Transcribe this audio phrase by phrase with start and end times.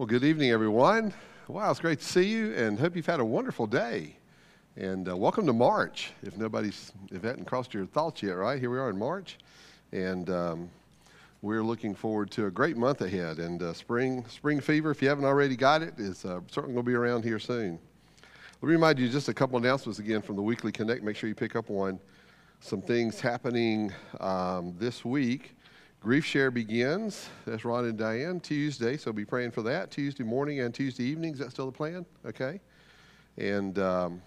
[0.00, 1.12] Well, good evening, everyone.
[1.46, 4.16] Wow, it's great to see you, and hope you've had a wonderful day.
[4.74, 6.12] And uh, welcome to March.
[6.22, 8.58] If nobody's, if hadn't crossed your thoughts yet, right?
[8.58, 9.36] Here we are in March,
[9.92, 10.70] and um,
[11.42, 13.40] we're looking forward to a great month ahead.
[13.40, 16.86] And uh, spring, spring fever, if you haven't already got it, is uh, certainly going
[16.86, 17.78] to be around here soon.
[18.62, 21.02] Let me remind you just a couple announcements again from the Weekly Connect.
[21.02, 22.00] Make sure you pick up one.
[22.60, 25.56] Some things happening um, this week.
[26.00, 27.28] Grief Share begins.
[27.44, 31.34] That's Ron and Diane Tuesday, so be praying for that Tuesday morning and Tuesday evening.
[31.34, 32.06] Is that still the plan?
[32.24, 32.58] Okay.
[33.36, 34.22] And um,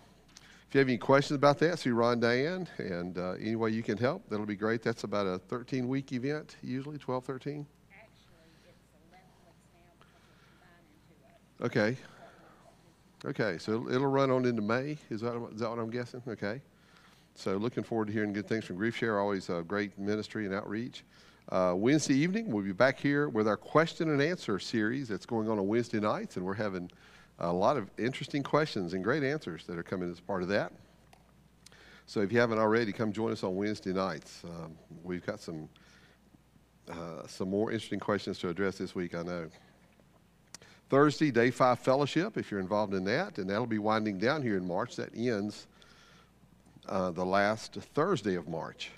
[0.68, 3.82] if you have any questions about that, see Ron, Diane, and uh, any way you
[3.82, 4.84] can help, that'll be great.
[4.84, 7.66] That's about a 13 week event, usually 12, 13.
[11.64, 11.98] Okay.
[13.26, 14.98] Okay, so it'll, it'll run on into May.
[15.10, 16.22] Is that, is that what I'm guessing?
[16.28, 16.62] Okay.
[17.34, 19.20] So looking forward to hearing good things from Grief Share.
[19.20, 21.04] Always a great ministry and outreach.
[21.50, 25.50] Uh, Wednesday evening, we'll be back here with our question and answer series that's going
[25.50, 26.90] on on Wednesday nights, and we're having
[27.40, 30.72] a lot of interesting questions and great answers that are coming as part of that.
[32.06, 34.42] So if you haven't already, come join us on Wednesday nights.
[34.46, 35.68] Um, we've got some
[36.90, 39.50] uh, some more interesting questions to address this week, I know.
[40.90, 44.58] Thursday, day five fellowship, if you're involved in that, and that'll be winding down here
[44.58, 44.96] in March.
[44.96, 45.68] That ends
[46.88, 48.92] uh, the last Thursday of March.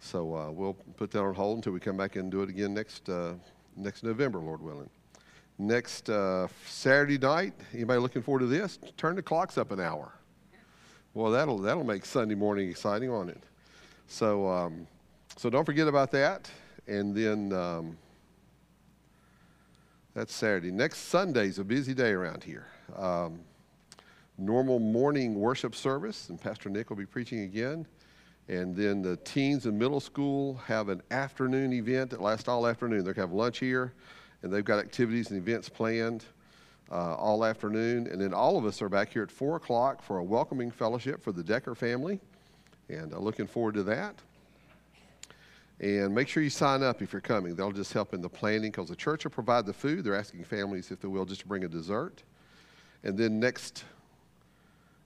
[0.00, 2.74] So uh, we'll put that on hold until we come back and do it again
[2.74, 3.34] next uh,
[3.76, 4.90] next November, Lord willing.
[5.58, 8.78] Next uh, Saturday night, anybody looking forward to this?
[8.96, 10.12] Turn the clocks up an hour.
[11.14, 13.42] Well, that'll that'll make Sunday morning exciting, won't it?
[14.06, 14.86] So um,
[15.36, 16.50] so don't forget about that.
[16.86, 17.98] And then um,
[20.14, 20.70] that's Saturday.
[20.70, 22.66] Next Sunday's a busy day around here.
[22.96, 23.40] Um,
[24.38, 27.86] normal morning worship service, and Pastor Nick will be preaching again.
[28.48, 33.04] And then the teens in middle school have an afternoon event that lasts all afternoon.
[33.04, 33.92] They're going to have lunch here,
[34.42, 36.24] and they've got activities and events planned
[36.90, 38.06] uh, all afternoon.
[38.06, 41.22] And then all of us are back here at 4 o'clock for a welcoming fellowship
[41.22, 42.20] for the Decker family.
[42.88, 44.14] And uh, looking forward to that.
[45.80, 47.54] And make sure you sign up if you're coming.
[47.54, 50.04] They'll just help in the planning because the church will provide the food.
[50.04, 52.22] They're asking families, if they will, just bring a dessert.
[53.04, 53.84] And then next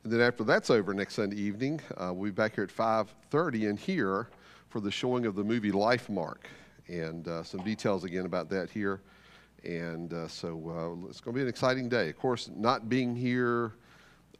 [0.04, 3.70] and then after that's over next Sunday evening, uh, we'll be back here at 5.30
[3.70, 4.28] in here
[4.68, 6.38] for the showing of the movie Lifemark.
[6.88, 9.00] And uh, some details again about that here.
[9.62, 10.48] And uh, so
[11.04, 12.08] uh, it's going to be an exciting day.
[12.08, 13.74] Of course, not being here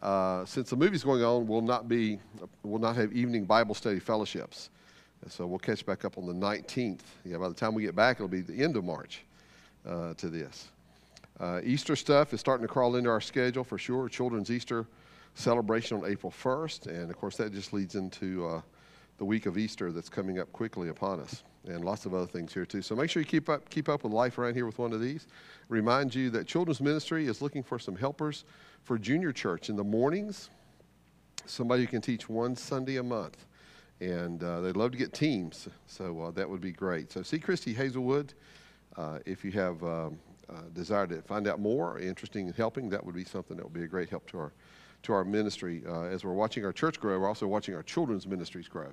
[0.03, 2.19] uh, since the movie's going on, we'll not be,
[2.65, 4.71] we'll not have evening Bible study fellowships.
[5.23, 7.03] And so we'll catch back up on the 19th.
[7.25, 9.23] Yeah, by the time we get back, it'll be the end of March
[9.89, 10.67] uh, to this.
[11.65, 14.09] Easter stuff is starting to crawl into our schedule for sure.
[14.09, 14.87] Children's Easter
[15.35, 16.87] celebration on April 1st.
[16.87, 18.61] And of course, that just leads into uh,
[19.19, 22.53] the week of Easter that's coming up quickly upon us, and lots of other things
[22.53, 22.83] here too.
[22.83, 25.01] So make sure you keep up, keep up with life around here with one of
[25.01, 25.27] these.
[25.69, 28.45] Remind you that Children's Ministry is looking for some helpers
[28.83, 30.51] for junior church in the mornings.
[31.47, 33.47] Somebody who can teach one Sunday a month.
[34.01, 37.13] And uh, they'd love to get teams, so uh, that would be great.
[37.13, 38.35] So see Christy Hazelwood
[38.97, 40.19] uh, if you have um,
[40.75, 42.89] desire to find out more, interested in helping.
[42.91, 44.53] That would be something that would be a great help to our
[45.03, 45.83] to our ministry.
[45.87, 48.89] Uh, as we're watching our church grow, we're also watching our children's ministries grow.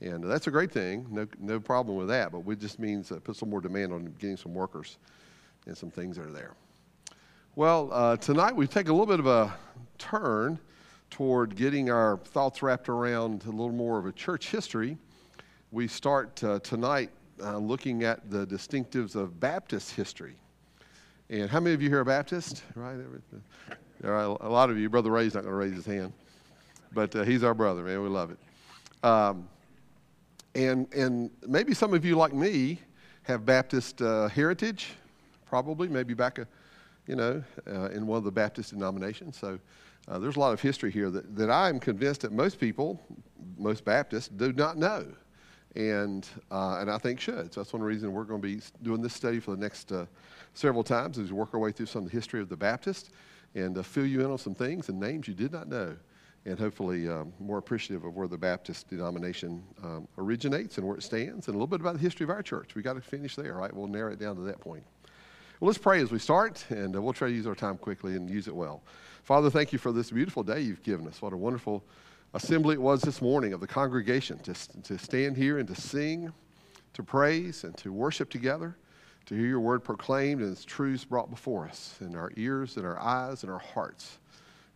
[0.00, 3.20] And that's a great thing, no, no problem with that, but it just means uh,
[3.22, 4.98] put some more demand on getting some workers
[5.66, 6.54] and some things that are there.
[7.54, 9.54] Well, uh, tonight we take a little bit of a
[9.98, 10.58] turn
[11.10, 14.98] toward getting our thoughts wrapped around a little more of a church history.
[15.70, 17.10] We start uh, tonight
[17.40, 20.34] uh, looking at the distinctives of Baptist history.
[21.30, 22.62] And how many of you here are Baptist?
[22.74, 22.96] Right?
[24.04, 24.90] A lot of you.
[24.90, 26.12] Brother Ray's not going to raise his hand,
[26.92, 28.02] but uh, he's our brother, man.
[28.02, 28.38] We love it.
[29.02, 29.48] Um,
[30.54, 32.80] and and maybe some of you, like me,
[33.22, 34.92] have Baptist uh, heritage,
[35.46, 36.46] probably maybe back, a,
[37.06, 39.38] you know, uh, in one of the Baptist denominations.
[39.38, 39.58] So
[40.06, 43.00] uh, there's a lot of history here that, that I'm convinced that most people,
[43.56, 45.06] most Baptists, do not know,
[45.76, 47.54] and uh, and I think should.
[47.54, 50.04] So that's one reason we're going to be doing this study for the next uh,
[50.52, 53.10] several times as we work our way through some of the history of the Baptist
[53.54, 55.96] and uh, fill you in on some things and names you did not know,
[56.44, 61.02] and hopefully um, more appreciative of where the Baptist denomination um, originates and where it
[61.02, 62.74] stands, and a little bit about the history of our church.
[62.74, 63.72] We got to finish there, right?
[63.72, 64.84] We'll narrow it down to that point.
[65.60, 68.16] Well, let's pray as we start, and uh, we'll try to use our time quickly
[68.16, 68.82] and use it well.
[69.22, 71.22] Father, thank you for this beautiful day you've given us.
[71.22, 71.84] What a wonderful
[72.34, 76.32] assembly it was this morning of the congregation to, to stand here and to sing,
[76.92, 78.76] to praise, and to worship together
[79.26, 82.84] to hear your word proclaimed and its truths brought before us in our ears and
[82.84, 84.18] our eyes and our hearts.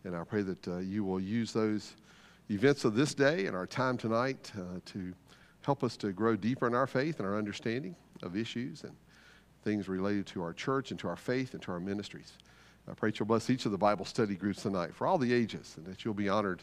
[0.03, 1.95] And I pray that uh, you will use those
[2.49, 5.13] events of this day and our time tonight uh, to
[5.61, 8.95] help us to grow deeper in our faith and our understanding of issues and,
[9.63, 12.33] things related to our church and to our faith and to our ministries.
[12.89, 15.31] I pray that you'll bless each of the Bible study groups tonight for all the
[15.31, 16.61] ages and that you'll be honored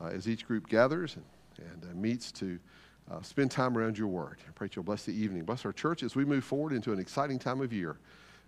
[0.00, 1.24] uh, as each group gathers and,
[1.72, 2.58] and uh, meets to
[3.10, 4.38] uh, spend time around your word.
[4.48, 5.44] I pray that you'll bless the evening.
[5.44, 7.98] Bless our church as we move forward into an exciting time of year.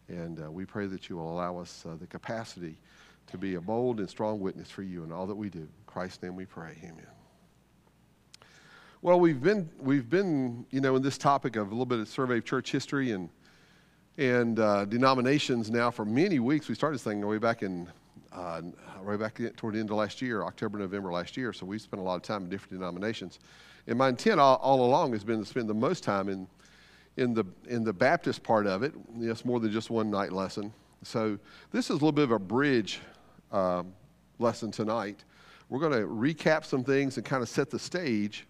[0.08, 2.76] And uh, we pray that you will allow us uh, the capacity
[3.28, 5.60] to be a bold and strong witness for you in all that we do.
[5.60, 6.76] In Christ's name we pray.
[6.82, 7.06] Amen.
[9.00, 12.08] Well, we've been, we've been, you know, in this topic of a little bit of
[12.08, 13.28] survey of church history and,
[14.16, 16.68] and uh, denominations now for many weeks.
[16.68, 17.86] We started this thing way back in,
[18.32, 18.62] uh,
[19.04, 21.52] way back toward the end of last year, October, November last year.
[21.52, 23.38] So we spent a lot of time in different denominations.
[23.88, 26.46] And my intent all, all along has been to spend the most time in,
[27.16, 28.94] in, the, in the Baptist part of it.
[29.18, 30.72] It's more than just one night lesson.
[31.02, 31.36] So
[31.72, 33.00] this is a little bit of a bridge
[33.50, 33.82] uh,
[34.38, 35.24] lesson tonight.
[35.68, 38.46] We're going to recap some things and kind of set the stage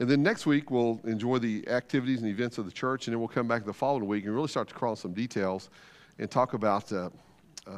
[0.00, 3.20] and then next week, we'll enjoy the activities and events of the church, and then
[3.20, 5.68] we'll come back the following week and really start to crawl some details
[6.18, 7.10] and talk about uh,
[7.66, 7.72] uh,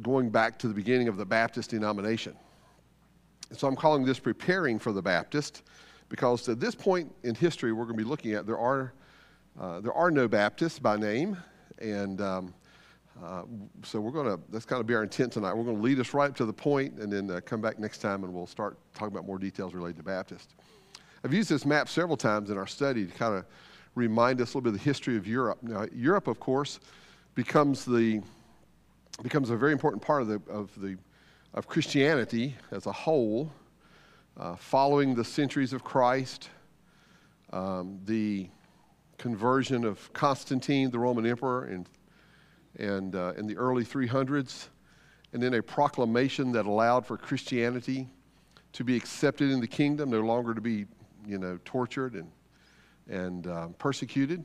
[0.00, 2.36] going back to the beginning of the Baptist denomination.
[3.52, 5.62] So I'm calling this Preparing for the Baptist
[6.10, 8.92] because at this point in history we're going to be looking at, there are,
[9.58, 11.36] uh, there are no Baptists by name,
[11.78, 12.54] and um,
[13.24, 13.44] uh,
[13.82, 15.54] so we're going to, that's kind of be our intent tonight.
[15.54, 17.78] We're going to lead us right up to the point and then uh, come back
[17.78, 20.54] next time and we'll start talking about more details related to Baptist.
[21.24, 23.44] I've used this map several times in our study to kind of
[23.94, 25.58] remind us a little bit of the history of Europe.
[25.62, 26.80] Now, Europe, of course,
[27.34, 28.20] becomes the
[29.22, 30.96] becomes a very important part of the of the
[31.54, 33.50] of Christianity as a whole,
[34.36, 36.50] uh, following the centuries of Christ,
[37.52, 38.48] um, the
[39.16, 41.86] conversion of Constantine, the Roman emperor, in
[42.78, 44.68] and uh, in the early 300s,
[45.32, 48.06] and then a proclamation that allowed for Christianity
[48.72, 50.86] to be accepted in the kingdom, no longer to be,
[51.26, 52.30] you know, tortured and
[53.08, 54.44] and uh, persecuted.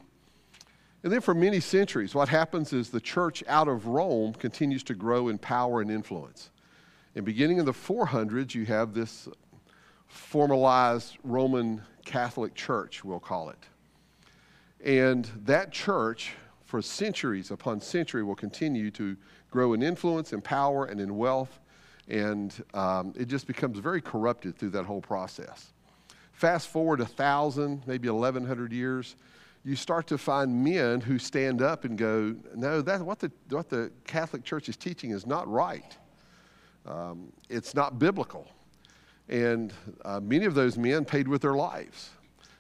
[1.04, 4.96] And then for many centuries, what happens is the church out of Rome continues to
[4.96, 6.50] grow in power and influence.
[7.16, 9.28] And beginning in the 400s, you have this
[10.08, 13.60] formalized Roman Catholic Church, we'll call it.
[14.84, 16.34] And that church
[16.66, 19.16] for centuries upon century will continue to
[19.52, 21.60] grow in influence, in power, and in wealth.
[22.08, 25.72] And um, it just becomes very corrupted through that whole process.
[26.34, 29.16] Fast forward a thousand, maybe 1,100 years,
[29.64, 33.70] you start to find men who stand up and go, No, that, what, the, what
[33.70, 35.96] the Catholic Church is teaching is not right.
[36.86, 38.48] Um, it's not biblical.
[39.30, 42.10] And uh, many of those men paid with their lives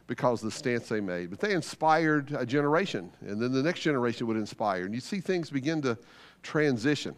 [0.07, 1.29] because of the stance they made.
[1.29, 4.85] But they inspired a generation, and then the next generation would inspire.
[4.85, 5.97] And you see things begin to
[6.41, 7.15] transition.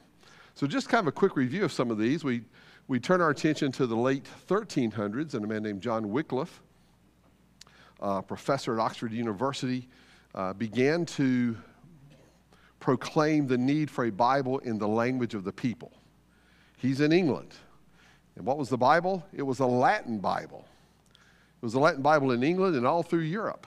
[0.54, 2.24] So, just kind of a quick review of some of these.
[2.24, 2.44] We,
[2.88, 6.62] we turn our attention to the late 1300s and a man named John Wycliffe,
[8.28, 9.88] professor at Oxford University,
[10.34, 11.58] uh, began to
[12.80, 15.92] proclaim the need for a Bible in the language of the people.
[16.86, 17.54] He's in England.
[18.36, 19.26] And what was the Bible?
[19.34, 20.66] It was a Latin Bible.
[21.14, 23.66] It was a Latin Bible in England and all through Europe.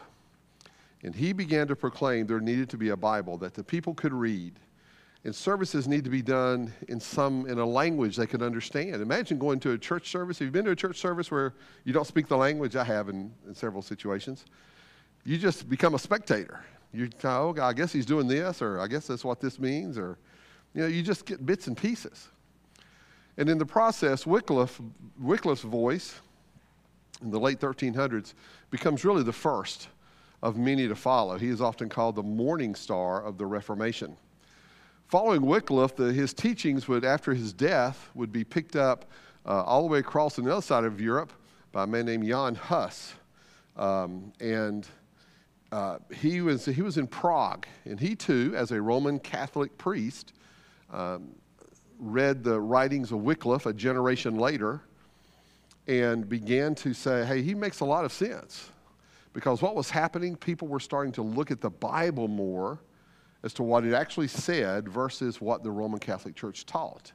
[1.03, 4.13] And he began to proclaim there needed to be a Bible that the people could
[4.13, 4.55] read.
[5.25, 8.95] And services need to be done in some in a language they could understand.
[9.03, 10.39] Imagine going to a church service.
[10.39, 12.77] Have you been to a church service where you don't speak the language?
[12.77, 14.45] I have in, in several situations.
[15.25, 16.65] You just become a spectator.
[16.93, 20.19] You oh, I guess he's doing this, or I guess that's what this means, or
[20.73, 22.29] you know, you just get bits and pieces.
[23.39, 24.81] And in the process, Wycliffe,
[25.19, 26.21] Wycliffe's voice
[27.23, 28.35] in the late 1300s
[28.71, 29.89] becomes really the first
[30.43, 31.39] of many to follow.
[31.39, 34.17] He is often called the morning star of the Reformation.
[35.07, 39.07] Following Wycliffe, the, his teachings would, after his death, would be picked up
[39.47, 41.33] uh, all the way across on the other side of Europe
[41.71, 43.15] by a man named Jan Hus.
[43.77, 44.87] Um, and
[45.71, 50.33] uh, he, was, he was in Prague, and he too, as a Roman Catholic priest,
[50.93, 51.29] um,
[51.99, 54.81] read the writings of Wycliffe a generation later
[55.87, 58.71] and began to say, hey, he makes a lot of sense.
[59.33, 62.79] Because what was happening, people were starting to look at the Bible more
[63.43, 67.13] as to what it actually said versus what the Roman Catholic Church taught.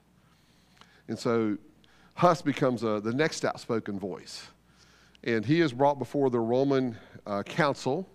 [1.08, 1.58] And so
[2.16, 4.48] Huss becomes a, the next outspoken voice.
[5.24, 8.08] And he is brought before the Roman uh, council,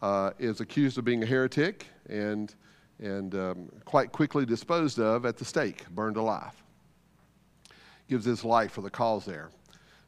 [0.00, 2.54] uh, is accused of being a heretic, and,
[3.00, 6.52] and um, quite quickly disposed of at the stake, burned alive.
[8.08, 9.50] Gives his life for the cause there.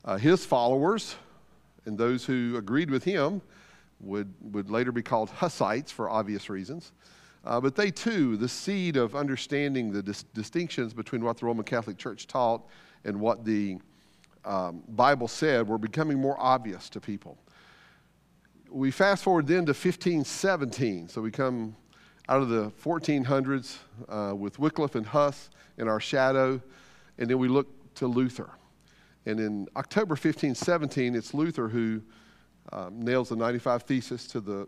[0.04, 1.16] Uh, his followers
[1.86, 3.40] and those who agreed with him
[4.00, 6.92] would, would later be called Hussites for obvious reasons.
[7.44, 11.64] Uh, but they too, the seed of understanding the dis- distinctions between what the Roman
[11.64, 12.62] Catholic Church taught
[13.04, 13.78] and what the
[14.44, 17.38] um, Bible said, were becoming more obvious to people.
[18.70, 21.08] we fast forward then to 1517.
[21.08, 21.76] So we come
[22.32, 23.76] out of the 1400s
[24.08, 26.62] uh, with Wycliffe and Huss in our shadow,
[27.18, 28.48] and then we look to Luther.
[29.26, 32.00] And in October 1517, it's Luther who
[32.72, 34.66] um, nails the 95 Thesis to the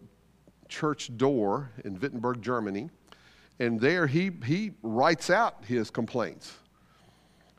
[0.68, 2.90] church door in Wittenberg, Germany.
[3.58, 6.52] And there he, he writes out his complaints,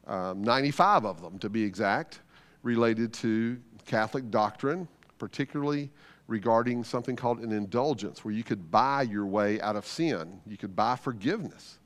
[0.05, 2.19] um, 95 of them to be exact,
[2.62, 5.89] related to Catholic doctrine, particularly
[6.27, 10.41] regarding something called an indulgence, where you could buy your way out of sin.
[10.48, 11.77] You could buy forgiveness.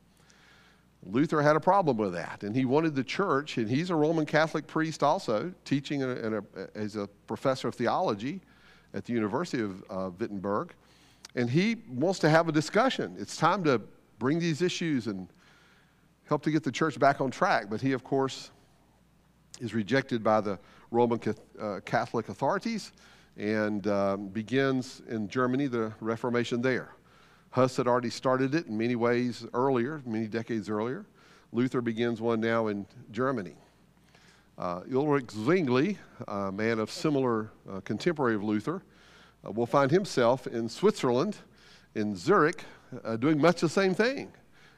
[1.05, 4.25] Luther had a problem with that, and he wanted the church, and he's a Roman
[4.25, 6.41] Catholic priest also, teaching a, a,
[6.75, 8.41] as a professor of theology
[8.93, 10.73] at the University of uh, Wittenberg,
[11.35, 13.15] and he wants to have a discussion.
[13.17, 13.81] It's time to
[14.19, 15.27] bring these issues and
[16.25, 18.51] help to get the church back on track, but he, of course,
[19.61, 20.59] is rejected by the
[20.91, 21.19] Roman
[21.59, 22.91] uh, Catholic authorities
[23.39, 26.89] and um, begins in Germany the Reformation there.
[27.51, 31.05] Huss had already started it in many ways earlier, many decades earlier.
[31.51, 33.55] Luther begins one now in Germany.
[34.57, 38.83] Uh, Ulrich Zwingli, a man of similar uh, contemporary of Luther,
[39.47, 41.37] uh, will find himself in Switzerland,
[41.95, 42.65] in Zurich,
[43.05, 44.31] uh, doing much the same thing.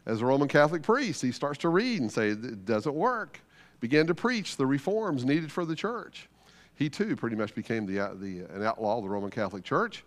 [0.06, 3.40] As a Roman Catholic priest, he starts to read and say, it doesn't work.
[3.80, 6.30] Began to preach the reforms needed for the church.
[6.76, 10.04] He too pretty much became the, the, an outlaw of the Roman Catholic Church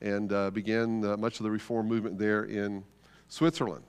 [0.00, 2.84] and uh, began uh, much of the reform movement there in
[3.28, 3.84] Switzerland.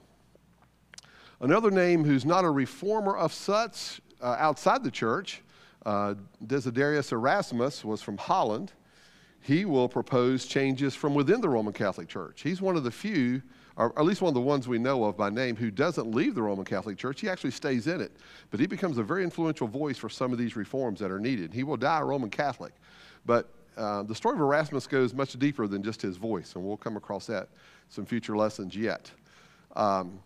[1.40, 5.42] Another name who's not a reformer of such uh, outside the church,
[5.84, 6.14] uh,
[6.46, 8.72] Desiderius Erasmus, was from Holland.
[9.40, 12.42] He will propose changes from within the Roman Catholic Church.
[12.42, 13.42] He's one of the few,
[13.76, 16.34] or at least one of the ones we know of by name, who doesn't leave
[16.34, 17.20] the Roman Catholic Church.
[17.20, 18.12] He actually stays in it.
[18.50, 21.52] But he becomes a very influential voice for some of these reforms that are needed.
[21.52, 22.72] He will die a Roman Catholic.
[23.26, 26.78] But uh, the story of Erasmus goes much deeper than just his voice, and we'll
[26.78, 27.48] come across that
[27.90, 29.10] some future lessons yet.
[29.74, 30.20] Um,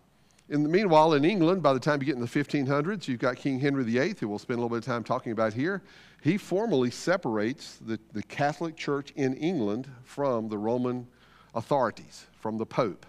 [0.49, 3.35] in the meanwhile, in England, by the time you get in the 1500s, you've got
[3.35, 5.81] King Henry VIII, who we'll spend a little bit of time talking about here.
[6.21, 11.07] He formally separates the, the Catholic Church in England from the Roman
[11.55, 13.05] authorities, from the Pope.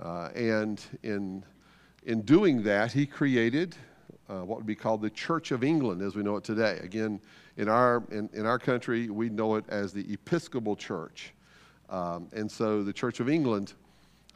[0.00, 1.44] Uh, and in,
[2.04, 3.76] in doing that, he created
[4.28, 6.78] uh, what would be called the Church of England as we know it today.
[6.82, 7.20] Again,
[7.56, 11.34] in our, in, in our country, we know it as the Episcopal Church.
[11.90, 13.74] Um, and so the Church of England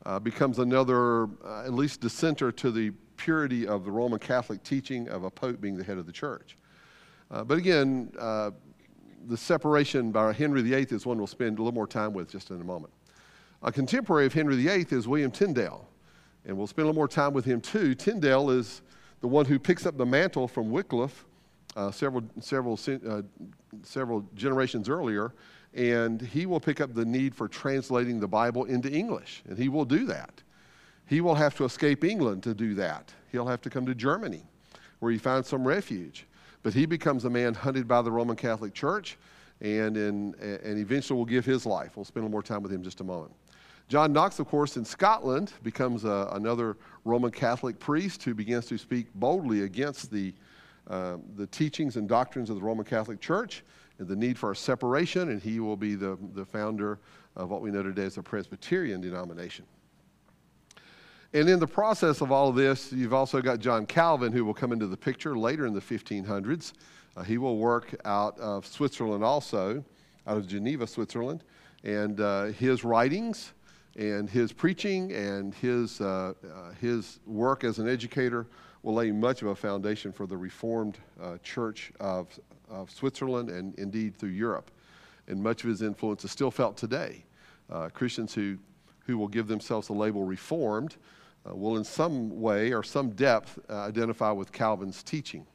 [0.05, 5.09] uh, becomes another, uh, at least dissenter to the purity of the Roman Catholic teaching
[5.09, 6.57] of a pope being the head of the church.
[7.31, 8.51] Uh, but again, uh,
[9.27, 12.51] the separation by Henry VIII is one we'll spend a little more time with just
[12.51, 12.93] in a moment.
[13.67, 15.89] A contemporary of Henry VIII is William Tyndale,
[16.45, 17.97] and we'll spend a little more time with him too.
[17.97, 18.81] Tyndale is
[19.21, 21.27] the one who picks up the mantle from Wycliffe
[21.75, 23.23] uh, several, several, uh,
[23.83, 25.35] several generations earlier,
[25.75, 29.69] and he will pick up the need for translating the Bible into English, and he
[29.69, 30.45] will do that.
[31.07, 33.13] He will have to escape England to do that.
[33.33, 34.45] He'll have to come to Germany,
[35.01, 36.29] where he finds some refuge.
[36.63, 39.19] But he becomes a man hunted by the Roman Catholic Church,
[39.61, 41.97] and, in, and eventually will give his life.
[41.97, 43.33] We'll spend a little more time with him in just a moment.
[43.89, 48.79] John Knox, of course, in Scotland, becomes a, another Roman Catholic priest who begins to
[48.79, 50.35] speak boldly against the,
[50.89, 53.63] uh, the teachings and doctrines of the Roman Catholic Church
[53.99, 56.99] and the need for a separation, and he will be the, the founder
[57.37, 59.65] of what we know today as the Presbyterian denomination.
[61.33, 64.55] And in the process of all of this, you've also got John Calvin, who will
[64.55, 66.73] come into the picture later in the 1500s.
[67.17, 69.85] Uh, he will work out of Switzerland also,
[70.27, 71.45] out of Geneva, Switzerland.
[71.85, 73.53] And uh, his writings
[73.97, 78.47] and his preaching and his, uh, uh, his work as an educator
[78.83, 82.39] will lay much of a foundation for the Reformed uh, Church of,
[82.69, 84.71] of Switzerland and indeed through Europe.
[85.29, 87.25] And much of his influence is still felt today.
[87.71, 88.59] Uh, Christians who,
[89.07, 90.97] who will give themselves the label Reformed
[91.49, 95.47] uh, will, in some way or some depth, uh, identify with Calvin's teaching.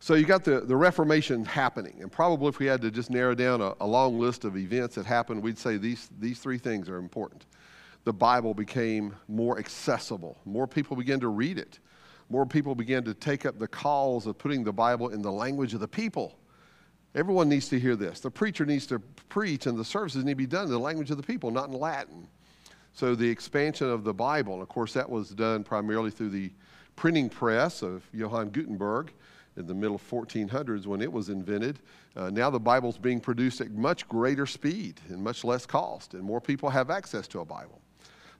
[0.00, 3.34] So you got the, the Reformation happening, and probably if we had to just narrow
[3.34, 6.88] down a, a, long list of events that happened, we'd say these, these three things
[6.88, 7.46] are important.
[8.04, 10.38] The Bible became more accessible.
[10.44, 11.80] More people began to read it.
[12.30, 15.74] More people began to take up the calls of putting the Bible in the language
[15.74, 16.38] of the people.
[17.14, 18.20] Everyone needs to hear this.
[18.20, 21.10] The preacher needs to preach, and the services need to be done in the language
[21.10, 22.28] of the people, not in Latin.
[22.92, 26.52] So the expansion of the Bible, and of course that was done primarily through the
[26.94, 29.12] printing press of Johann Gutenberg
[29.58, 31.80] in the middle 1400s when it was invented.
[32.16, 36.22] Uh, now the Bible's being produced at much greater speed and much less cost, and
[36.22, 37.80] more people have access to a Bible.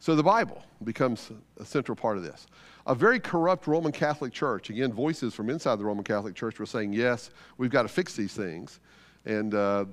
[0.01, 2.47] So the Bible becomes a central part of this.
[2.87, 6.67] A very corrupt Roman Catholic Church, again, voices from inside the Roman Catholic Church were
[6.67, 8.79] saying, yes, we've got to fix these things.
[9.27, 9.87] And uh,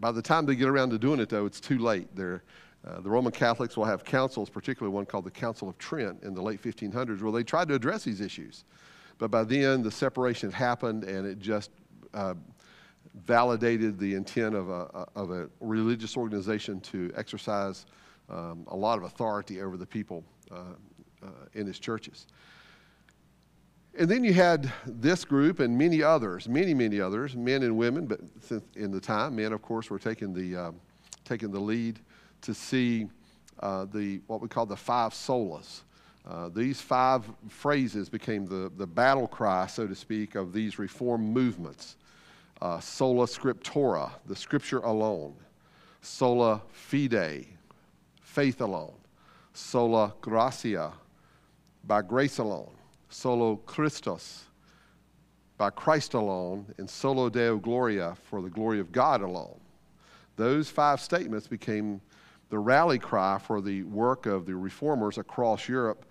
[0.00, 2.08] by the time they get around to doing it, though, it's too late.
[2.18, 6.34] Uh, the Roman Catholics will have councils, particularly one called the Council of Trent in
[6.34, 8.64] the late 1500s, where they tried to address these issues.
[9.18, 11.70] But by then, the separation had happened, and it just
[12.12, 12.34] uh,
[13.26, 17.86] validated the intent of a, of a religious organization to exercise
[18.28, 20.56] um, a lot of authority over the people uh,
[21.22, 22.26] uh, in his churches.
[23.96, 28.06] And then you had this group and many others, many, many others, men and women,
[28.06, 28.20] but
[28.74, 30.72] in the time, men, of course, were taking the, uh,
[31.24, 32.00] taking the lead
[32.42, 33.06] to see
[33.60, 35.82] uh, the, what we call the five solas.
[36.28, 41.22] Uh, these five phrases became the, the battle cry, so to speak, of these reform
[41.32, 41.96] movements.
[42.62, 45.34] Uh, sola scriptura, the scripture alone.
[46.00, 47.46] Sola fide,
[48.22, 48.94] faith alone.
[49.52, 50.92] Sola gratia,
[51.84, 52.74] by grace alone
[53.14, 54.44] solo Christus,
[55.56, 59.60] by Christ alone, and solo Deo Gloria, for the glory of God alone.
[60.36, 62.00] Those five statements became
[62.50, 66.04] the rally cry for the work of the reformers across Europe,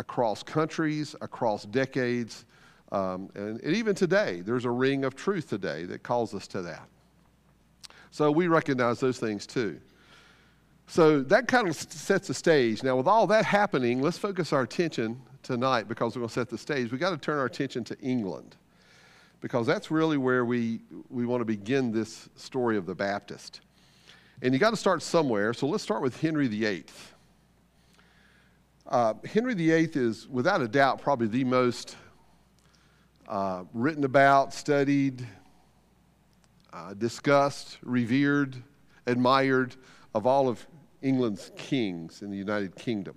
[0.00, 2.46] across countries, across decades,
[2.90, 4.40] um, and, and even today.
[4.40, 6.88] There's a ring of truth today that calls us to that.
[8.10, 9.78] So we recognize those things too.
[10.88, 12.82] So that kind of sets the stage.
[12.82, 16.48] Now, with all that happening, let's focus our attention tonight because we're going to set
[16.48, 16.90] the stage.
[16.90, 18.56] We've got to turn our attention to England
[19.40, 20.80] because that's really where we,
[21.10, 23.60] we want to begin this story of the Baptist.
[24.42, 26.84] And you got to start somewhere, so let's start with Henry VIII.
[28.90, 31.96] Uh, Henry VIII is, without a doubt, probably the most
[33.28, 35.24] uh, written about, studied,
[36.72, 38.60] uh, discussed, revered,
[39.06, 39.76] admired
[40.12, 40.66] of all of
[41.02, 43.14] England's kings in the United Kingdom.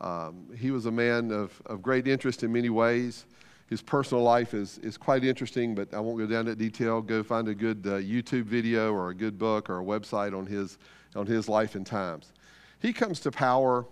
[0.00, 3.26] Um, he was a man of, of great interest in many ways.
[3.68, 7.02] His personal life is, is quite interesting, but I won't go down that detail.
[7.02, 10.46] Go find a good uh, YouTube video or a good book or a website on
[10.46, 10.78] his,
[11.14, 12.32] on his life and times.
[12.80, 13.84] He comes to power.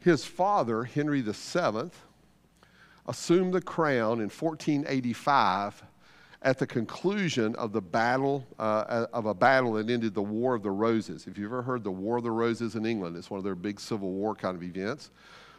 [0.00, 1.90] His father, Henry VII,
[3.06, 5.82] assumed the crown in 1485
[6.42, 10.62] at the conclusion of the battle uh, of a battle that ended the War of
[10.62, 11.26] the Roses.
[11.26, 13.54] If you've ever heard the War of the Roses in England, it's one of their
[13.54, 15.10] big Civil War kind of events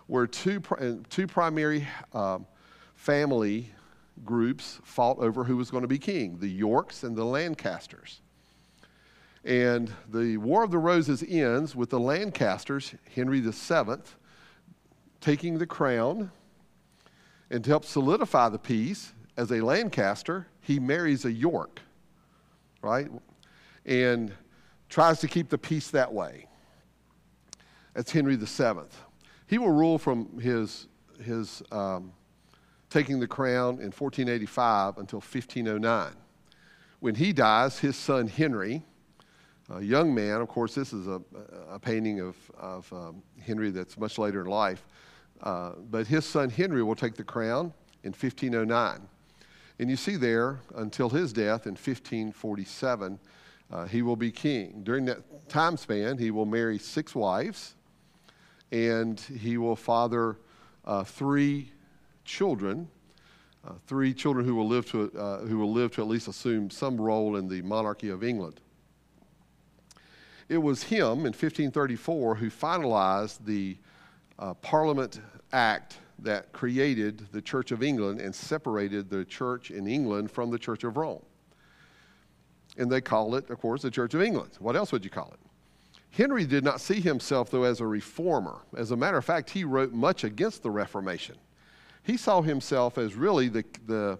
[0.08, 0.62] where two,
[1.10, 2.46] two primary um,
[2.96, 3.70] family
[4.26, 8.22] groups fought over who was going to be king the Yorks and the Lancasters.
[9.44, 14.02] And the War of the Roses ends with the Lancasters, Henry VII,
[15.22, 16.32] taking the crown.
[17.50, 21.80] And to help solidify the peace, as a Lancaster, he marries a York,
[22.82, 23.10] right?
[23.86, 24.34] And
[24.90, 26.48] tries to keep the peace that way.
[27.94, 28.90] That's Henry VII.
[29.48, 30.88] He will rule from his,
[31.24, 32.12] his um,
[32.90, 36.14] taking the crown in 1485 until 1509.
[37.00, 38.84] When he dies, his son Henry,
[39.70, 41.22] a young man, of course, this is a,
[41.70, 44.88] a painting of, of um, Henry that's much later in life,
[45.44, 47.74] uh, but his son Henry will take the crown
[48.04, 49.02] in 1509.
[49.80, 53.20] And you see there, until his death in 1547,
[53.72, 54.82] uh, he will be king.
[54.84, 57.76] During that time span, he will marry six wives
[58.72, 60.38] and he will father
[60.86, 61.72] uh, three
[62.26, 62.88] children,
[63.66, 66.70] uh, three children who will, live to, uh, who will live to at least assume
[66.70, 68.60] some role in the monarchy of England.
[70.50, 73.78] It was him in 1534 who finalized the
[74.40, 75.22] uh, Parliament
[75.54, 80.58] Act that created the Church of England and separated the church in England from the
[80.58, 81.24] Church of Rome.
[82.78, 84.52] And they call it, of course, the Church of England.
[84.60, 85.40] What else would you call it?
[86.12, 88.62] Henry did not see himself, though, as a reformer.
[88.76, 91.36] As a matter of fact, he wrote much against the Reformation.
[92.04, 94.18] He saw himself as really the, the,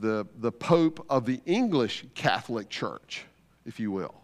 [0.00, 3.24] the, the Pope of the English Catholic Church,
[3.66, 4.14] if you will.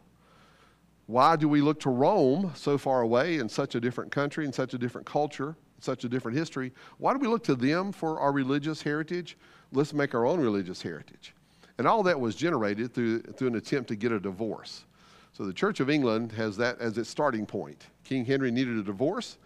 [1.13, 4.53] Why do we look to Rome so far away in such a different country, in
[4.55, 6.73] such a different culture, such a different history?
[6.97, 9.37] Why do we look to them for our religious heritage?
[9.73, 11.35] Let's make our own religious heritage.
[11.77, 14.87] And all that was generated through, through an attempt to get a divorce.
[15.35, 17.89] So the Church of England has that as its starting point.
[18.05, 19.37] King Henry needed a divorce.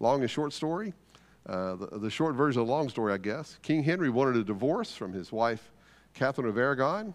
[0.00, 0.92] Long and short story.
[1.46, 3.58] Uh, the, the, short version of the long story, I guess.
[3.62, 5.72] King Henry wanted a divorce from his wife,
[6.12, 7.14] Catherine of Aragon.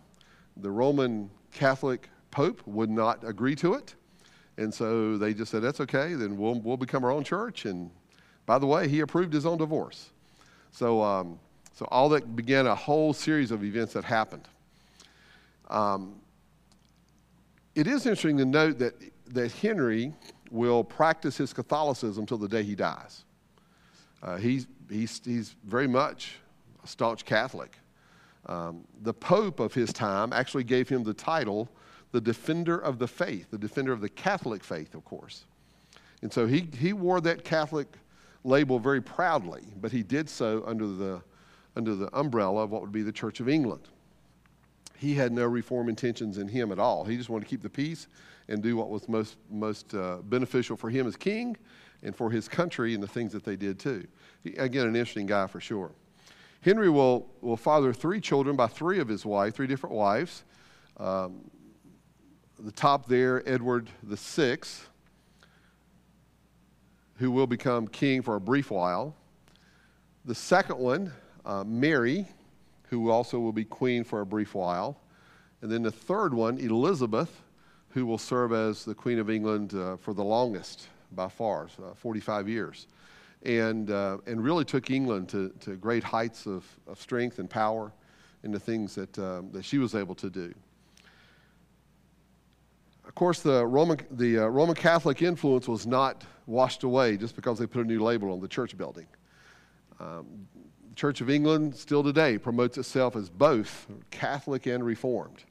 [0.58, 3.96] The Roman Catholic Pope would not agree to it.
[4.58, 7.66] And so they just said, that's okay, then we'll, we'll become our own church.
[7.66, 7.90] And
[8.46, 10.10] by the way, he approved his own divorce.
[10.72, 11.40] So, um,
[11.74, 14.48] so all that began a whole series of events that happened.
[15.70, 16.16] Um,
[17.76, 18.94] it is interesting to note that,
[19.28, 20.14] that Henry
[20.52, 23.24] will practice his Catholicism till the day he dies.
[24.22, 26.36] Uh, he's, he's, he's very much
[26.84, 27.78] a staunch Catholic.
[28.48, 31.70] Um, the Pope of his time actually gave him the title,
[32.12, 35.46] the Defender of the Faith, the Defender of the Catholic Faith, of course.
[36.22, 37.88] And so he, he wore that Catholic
[38.44, 41.22] label very proudly, but he did so under the,
[41.76, 43.88] under the umbrella of what would be the Church of England.
[44.98, 47.04] He had no reform intentions in him at all.
[47.06, 48.08] He just wanted to keep the peace
[48.50, 51.58] and do what was most, most uh, beneficial for him as king
[52.04, 54.06] and for his country and the things that they did too.
[54.44, 55.92] He, again, an interesting guy for sure.
[56.62, 60.44] Henry will, will father three children by three of his wives, three different wives.
[60.98, 61.50] Um,
[62.64, 64.88] the top there, Edward Sixth,
[67.16, 69.16] who will become king for a brief while.
[70.26, 71.12] The second one,
[71.46, 72.28] uh, Mary,
[72.90, 75.00] who also will be queen for a brief while.
[75.62, 77.42] And then the third one, Elizabeth,
[77.90, 81.94] who will serve as the Queen of England uh, for the longest by far, uh,
[81.96, 82.88] 45 years
[83.44, 87.92] and, uh, and really took England to, to great heights of, of strength and power
[88.44, 90.54] in the things that, um, that she was able to do.
[93.12, 97.60] Of course, the Roman, the uh, Roman Catholic influence was not washed away just because
[97.60, 99.06] they put a new label on the church building.
[100.00, 100.48] Um,
[100.88, 105.44] the Church of England still today promotes itself as both Catholic and Reformed.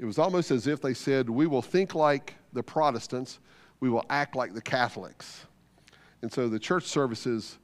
[0.00, 3.38] It was almost as if they said, We will think like the Protestants,
[3.78, 5.46] we will act like the Catholics.
[6.22, 7.58] And so the church services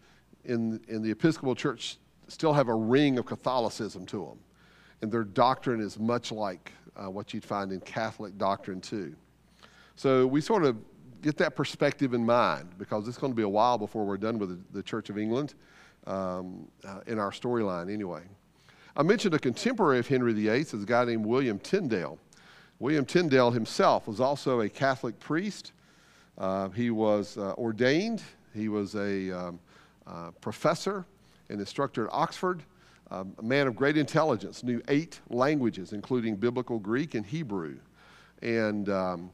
[0.44, 4.38] in, in the Episcopal Church still have a ring of Catholicism to them.
[5.02, 9.16] And their doctrine is much like uh, what you'd find in Catholic doctrine, too.
[9.96, 10.76] So we sort of
[11.22, 14.38] get that perspective in mind because it's going to be a while before we're done
[14.38, 15.54] with the, Church of England
[16.06, 18.22] um, uh, in our storyline, anyway.
[18.96, 22.18] I mentioned a contemporary of Henry VIII is a guy named William Tyndale.
[22.78, 25.72] William Tyndale himself was also a Catholic priest.
[26.36, 28.22] Uh, he was uh, ordained
[28.54, 29.58] he was a um,
[30.06, 31.04] uh, professor
[31.50, 32.62] and instructor at Oxford,
[33.10, 37.76] um, a man of great intelligence, knew eight languages, including Biblical Greek and Hebrew.
[38.42, 39.30] And um,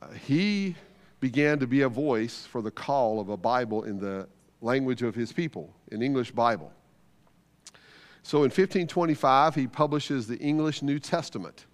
[0.00, 0.74] uh, he
[1.20, 4.28] began to be a voice for the call of a Bible in the
[4.60, 6.72] language of his people, an English Bible.
[8.22, 11.66] So in 1525, he publishes the English New Testament.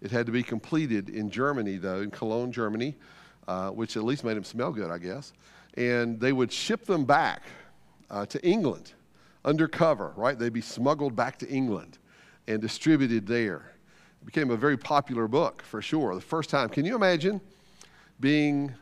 [0.00, 2.96] It had to be completed in Germany, though, in Cologne, Germany,
[3.46, 5.32] uh, which at least made him smell good, I guess
[5.74, 7.42] and they would ship them back
[8.10, 8.92] uh, to England
[9.44, 10.38] undercover, right?
[10.38, 11.98] They'd be smuggled back to England
[12.48, 13.72] and distributed there.
[14.20, 16.14] It became a very popular book for sure.
[16.14, 17.40] The first time, can you imagine
[18.20, 18.72] being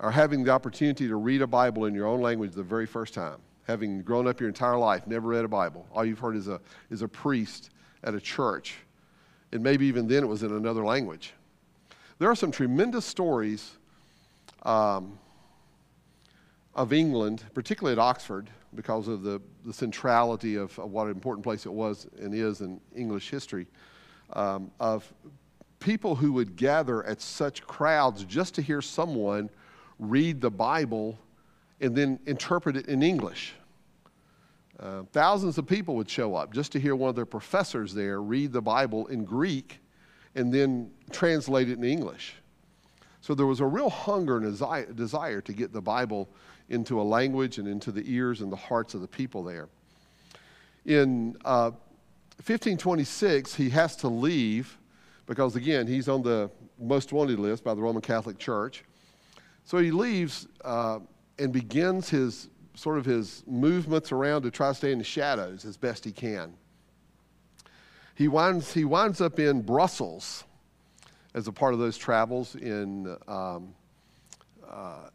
[0.00, 3.14] or having the opportunity to read a Bible in your own language the very first
[3.14, 3.38] time?
[3.66, 5.86] Having grown up your entire life, never read a Bible.
[5.92, 7.70] All you've heard is a, is a priest
[8.02, 8.76] at a church.
[9.52, 11.32] And maybe even then it was in another language.
[12.18, 13.72] There are some tremendous stories
[14.62, 15.18] um,
[16.74, 21.44] of England, particularly at Oxford, because of the, the centrality of, of what an important
[21.44, 23.66] place it was and is in English history,
[24.32, 25.12] um, of
[25.84, 29.50] people who would gather at such crowds just to hear someone
[29.98, 31.18] read the Bible
[31.78, 33.52] and then interpret it in English.
[34.80, 38.22] Uh, thousands of people would show up just to hear one of their professors there
[38.22, 39.78] read the Bible in Greek
[40.34, 42.34] and then translate it in English.
[43.20, 46.30] So there was a real hunger and desire to get the Bible
[46.70, 49.68] into a language and into the ears and the hearts of the people there.
[50.86, 51.72] In uh,
[52.38, 54.78] 1526, he has to leave
[55.26, 58.84] because, again, he's on the most wanted list by the Roman Catholic Church.
[59.64, 61.00] So he leaves uh,
[61.38, 65.64] and begins his sort of his movements around to try to stay in the shadows
[65.64, 66.54] as best he can.
[68.14, 70.44] He winds, he winds up in Brussels
[71.34, 73.74] as a part of those travels in um,
[74.68, 75.08] uh,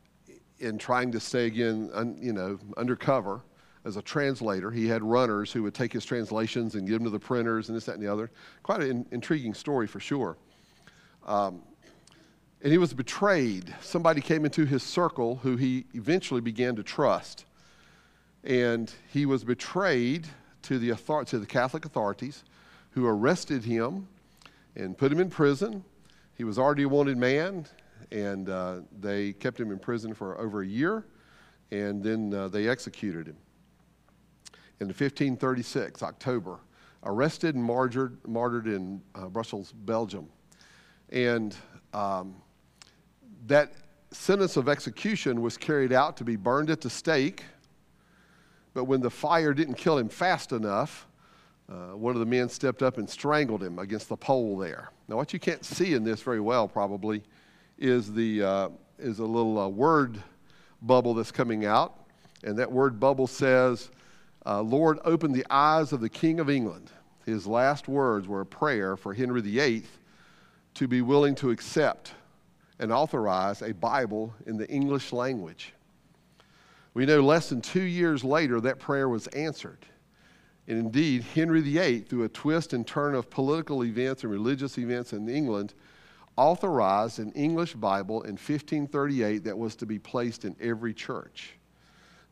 [0.60, 3.42] in trying to stay again, un, you know, undercover
[3.86, 4.72] as a translator.
[4.72, 7.76] He had runners who would take his translations and give them to the printers and
[7.76, 8.30] this, that, and the other.
[8.64, 10.38] Quite an in, intriguing story for sure.
[11.26, 11.62] Um,
[12.62, 13.74] and he was betrayed.
[13.82, 17.46] Somebody came into his circle who he eventually began to trust.
[18.44, 20.28] And he was betrayed
[20.64, 22.44] to the, author- to the Catholic authorities
[22.92, 24.08] who arrested him
[24.76, 25.84] and put him in prison.
[26.36, 27.66] He was already a wanted man
[28.12, 31.06] and uh, they kept him in prison for over a year,
[31.72, 33.38] and then uh, they executed him.
[34.82, 36.60] In 1536, October,
[37.04, 40.28] arrested and martyred, martyred in uh, Brussels, Belgium.
[41.10, 41.56] And
[41.94, 42.36] um,
[43.48, 43.74] that
[44.12, 47.44] sentence of execution was carried out to be burned at the stake.
[48.74, 51.08] But when the fire didn't kill him fast enough,
[51.70, 54.92] uh, one of the men stepped up and strangled him against the pole there.
[55.08, 57.22] Now, what you can't see in this very well, probably,
[57.78, 60.22] is, the, uh, is a little uh, word
[60.82, 61.96] bubble that's coming out.
[62.44, 63.90] And that word bubble says,
[64.46, 66.92] uh, Lord, open the eyes of the King of England.
[67.26, 69.84] his last words were a prayer for Henry VIII
[70.76, 72.14] to be willing to accept
[72.80, 75.74] and authorize a Bible in the English language.
[76.94, 79.86] We know less than two years later that prayer was answered.
[80.68, 85.14] And indeed, Henry VIII, through a twist and turn of political events and religious events
[85.14, 85.74] in England,
[86.38, 91.54] authorized an English Bible in 1538 that was to be placed in every church.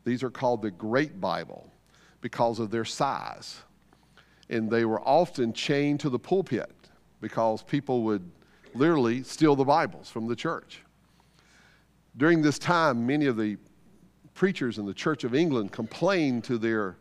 [0.04, 1.70] These are called the Great Bible
[2.20, 3.62] because of their size.
[4.50, 6.70] And they were often chained to the pulpit
[7.20, 8.28] because people would
[8.74, 10.82] literally steal the Bibles from the church.
[12.16, 13.56] During this time, many of the
[14.34, 16.96] preachers in the Church of England complained to their,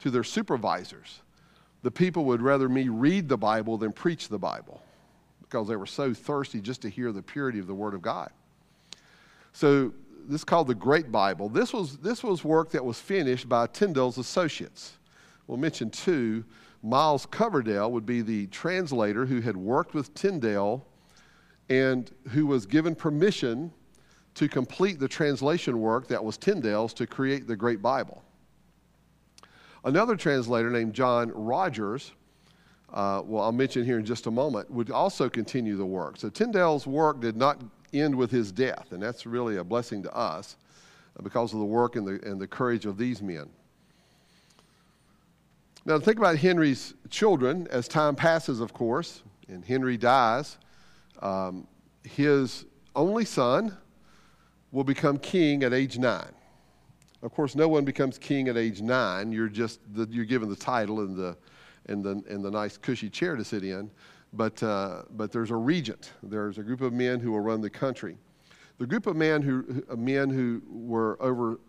[0.00, 1.22] to their supervisors.
[1.82, 4.82] The people would rather me read the Bible than preach the Bible
[5.40, 8.30] because they were so thirsty just to hear the purity of the Word of God.
[9.52, 9.92] So
[10.26, 11.48] this is called the Great Bible.
[11.48, 14.98] This was, this was work that was finished by Tyndale's associates.
[15.46, 16.44] We'll mention two.
[16.82, 20.86] Miles Coverdale would be the translator who had worked with Tyndale
[21.68, 23.72] and who was given permission
[24.34, 28.22] to complete the translation work that was Tyndale's to create the Great Bible.
[29.84, 32.12] Another translator named John Rogers,
[32.92, 36.16] uh, well, I'll mention here in just a moment, would also continue the work.
[36.16, 37.60] So Tyndale's work did not
[37.92, 40.56] end with his death, and that's really a blessing to us
[41.22, 43.48] because of the work and the, and the courage of these men.
[45.84, 50.56] Now, think about Henry's children as time passes, of course, and Henry dies.
[51.20, 51.66] Um,
[52.04, 53.76] his only son
[54.70, 56.32] will become king at age nine.
[57.22, 59.32] Of course, no one becomes king at age nine.
[59.32, 61.36] You're just the, you're given the title and the
[61.86, 63.90] and the and the nice cushy chair to sit in.
[64.32, 66.12] But uh, but there's a regent.
[66.22, 68.16] There's a group of men who will run the country.
[68.78, 71.60] The group of men who men who were over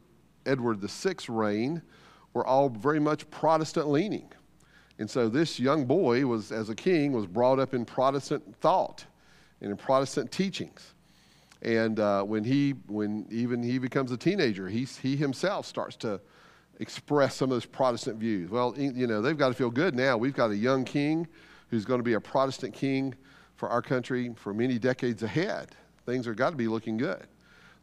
[0.46, 1.82] Edward VI's reign
[2.34, 4.32] were all very much Protestant leaning.
[5.00, 9.06] And so this young boy was, as a king, was brought up in Protestant thought
[9.62, 10.94] and in Protestant teachings.
[11.62, 16.20] And uh, when he, when even he becomes a teenager, he, he himself starts to
[16.80, 18.50] express some of those Protestant views.
[18.50, 20.18] Well, you know, they've got to feel good now.
[20.18, 21.28] We've got a young king
[21.74, 23.16] who's going to be a Protestant king
[23.56, 25.70] for our country for many decades ahead.
[26.06, 27.26] Things are got to be looking good.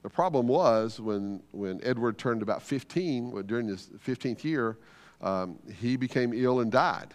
[0.03, 4.79] The problem was when, when Edward turned about 15, during his 15th year,
[5.21, 7.13] um, he became ill and died.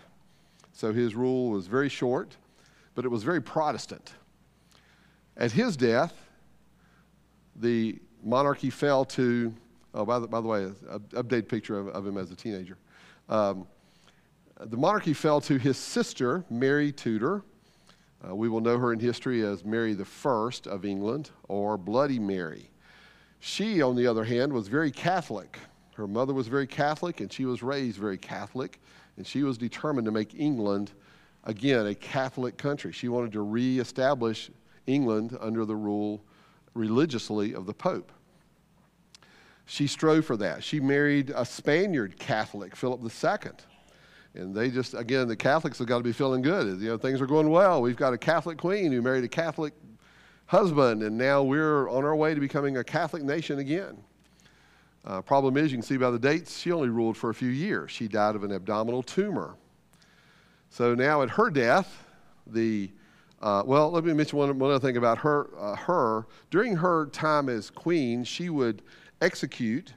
[0.74, 2.36] So his rule was very short,
[2.94, 4.14] but it was very Protestant.
[5.38, 6.14] At his death,
[7.56, 9.54] the monarchy fell to,
[9.94, 12.78] oh, by the, by the way, an updated picture of, of, him as a teenager.
[13.30, 13.66] Um,
[14.60, 17.44] the monarchy fell to his sister, Mary Tudor.
[18.26, 22.70] Uh, we will know her in history as Mary First of England or Bloody Mary.
[23.40, 25.60] She, on the other hand, was very Catholic.
[25.96, 28.82] Her mother was very Catholic, and she was raised very Catholic,
[29.18, 30.92] and she was determined to make England,
[31.44, 32.92] again, a Catholic country.
[32.92, 34.50] She wanted to reestablish
[34.88, 36.24] England under the rule
[36.74, 38.12] religiously of the Pope.
[39.66, 40.64] She strove for that.
[40.64, 43.52] She married a Spaniard Catholic, Philip II.
[44.36, 46.82] And they just, again, the Catholics have got to be feeling good.
[46.82, 47.82] You know, things are going well.
[47.82, 49.74] We've got a Catholic queen who married a Catholic
[50.48, 53.98] husband, and now we're on our way to becoming a Catholic nation again.
[55.06, 57.50] Uh, problem is, you can see by the dates, she only ruled for a few
[57.50, 57.92] years.
[57.92, 59.56] She died of an abdominal tumor.
[60.70, 62.06] So now at her death,
[62.46, 62.92] the
[63.42, 66.26] uh, well, let me mention one, one other thing about her, uh, her.
[66.50, 68.82] During her time as queen, she would
[69.22, 69.94] execute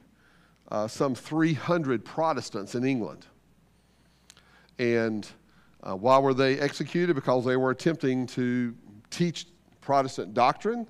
[0.71, 3.27] uh, some 300 Protestants in England.
[4.79, 5.29] And
[5.83, 7.15] uh, why were they executed?
[7.15, 8.75] Because they were attempting to
[9.11, 9.47] teach
[9.81, 10.87] Protestant doctrine.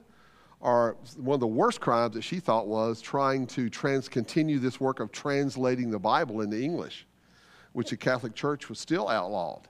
[0.60, 4.80] Or one of the worst crimes that she thought was trying to trans- continue this
[4.80, 7.06] work of translating the Bible into English,
[7.72, 9.68] which the Catholic Church was still outlawed.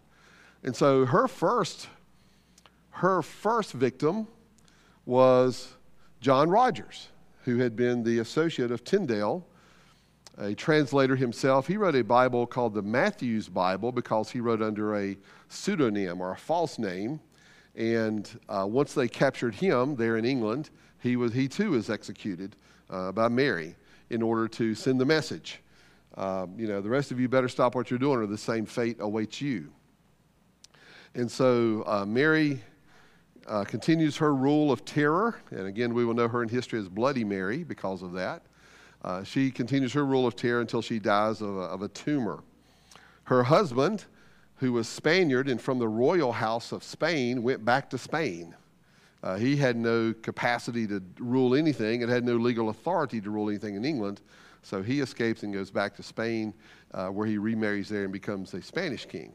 [0.63, 1.89] And so her first
[2.91, 4.27] her first victim
[5.07, 5.75] was
[6.21, 7.09] John Rogers,
[7.45, 9.47] who had been the associate of Tyndale,
[10.39, 11.67] a translator himself.
[11.67, 15.17] He wrote a Bible called the Matthew's Bible because he wrote under a
[15.49, 17.21] pseudonym or a false name.
[17.75, 20.71] And uh, once they captured him there in England,
[21.01, 22.57] he, was, he too was executed
[22.89, 23.75] uh, by Mary
[24.11, 25.61] in order to send the message.
[26.17, 28.65] Um, you know, the rest of you better stop what you're doing or the same
[28.65, 29.73] fate awaits you.
[31.15, 32.63] And so uh, Mary
[33.47, 36.89] uh, continues her rule of terror, and again, we will know her in history as
[36.89, 38.43] Bloody Mary because of that.
[39.05, 42.43] Uh, she continues her rule of terror until she dies of a, of a tumor.
[43.25, 44.05] Her husband,
[44.57, 48.55] who was Spaniard and from the royal house of Spain, went back to Spain.
[49.23, 53.49] Uh, he had no capacity to rule anything and had no legal authority to rule
[53.49, 54.21] anything in England.
[54.63, 56.55] So he escapes and goes back to Spain,
[56.93, 59.33] uh, where he remarries there and becomes a Spanish king.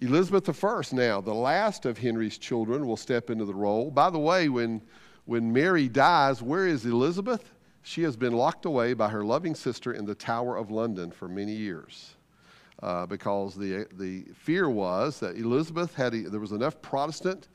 [0.00, 3.90] Elizabeth I, now, the last of Henry's children, will step into the role.
[3.90, 4.82] By the way, when,
[5.24, 7.52] when Mary dies, where is Elizabeth?
[7.86, 11.28] She has been locked away by her loving sister in the Tower of London for
[11.28, 12.16] many years.
[12.82, 17.48] Uh, because the, the fear was that Elizabeth had, there was enough Protestant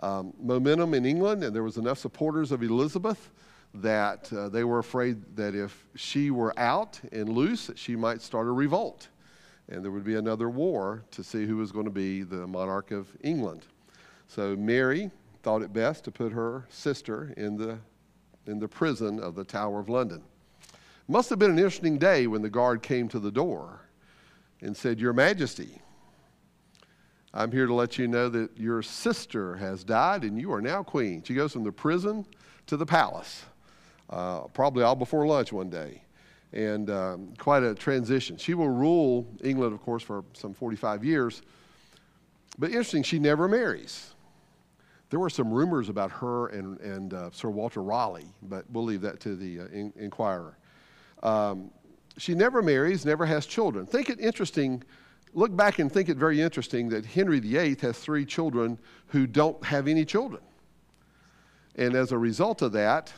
[0.00, 3.30] um, momentum in England and there was enough supporters of Elizabeth
[3.74, 8.46] that uh, they were afraid that if she were out and loose, she might start
[8.46, 9.08] a revolt
[9.68, 12.92] and there would be another war to see who was going to be the monarch
[12.92, 13.66] of England.
[14.28, 15.10] So Mary
[15.42, 17.78] thought it best to put her sister in the,
[18.48, 20.22] in the prison of the Tower of London.
[21.06, 23.80] Must have been an interesting day when the guard came to the door
[24.60, 25.80] and said, Your Majesty,
[27.32, 30.82] I'm here to let you know that your sister has died and you are now
[30.82, 31.22] queen.
[31.22, 32.26] She goes from the prison
[32.66, 33.44] to the palace,
[34.10, 36.02] uh, probably all before lunch one day
[36.52, 38.36] and um, quite a transition.
[38.36, 41.42] She will rule England, of course, for some 45 years.
[42.58, 44.14] But interesting, she never marries.
[45.10, 49.00] There were some rumors about her and, and uh, Sir Walter Raleigh, but we'll leave
[49.02, 50.58] that to the uh, in- Inquirer.
[51.22, 51.70] Um,
[52.18, 53.86] she never marries, never has children.
[53.86, 54.82] Think it interesting,
[55.32, 59.62] look back and think it very interesting that Henry VIII has three children who don't
[59.64, 60.42] have any children.
[61.76, 63.12] And as a result of that,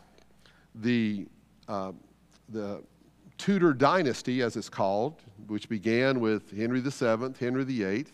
[0.75, 1.27] the,
[1.67, 1.93] uh,
[2.51, 2.83] the
[3.39, 8.07] Tudor dynasty, as it's called, which began with Henry VII, Henry VIII,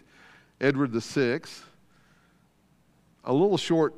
[0.61, 1.41] Edward VI,
[3.27, 3.95] a little short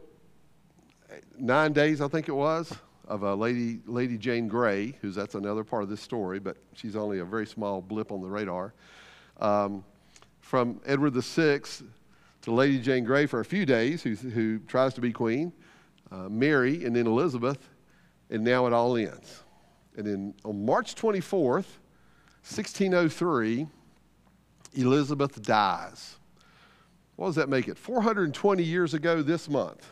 [1.39, 2.73] nine days, I think it was,
[3.07, 6.97] of a lady, Lady Jane Grey, who's that's another part of this story, but she's
[6.97, 8.75] only a very small blip on the radar.
[9.39, 9.85] Um,
[10.41, 11.61] from Edward VI
[12.43, 15.53] to Lady Jane Grey for a few days, who, who tries to be queen,
[16.11, 17.69] uh, Mary, and then Elizabeth,
[18.31, 19.43] and now it all ends.
[19.97, 21.67] And then on March 24th,
[22.45, 23.67] 1603,
[24.75, 26.18] Elizabeth dies.
[27.19, 27.77] What does that make it?
[27.77, 29.91] 420 years ago this month.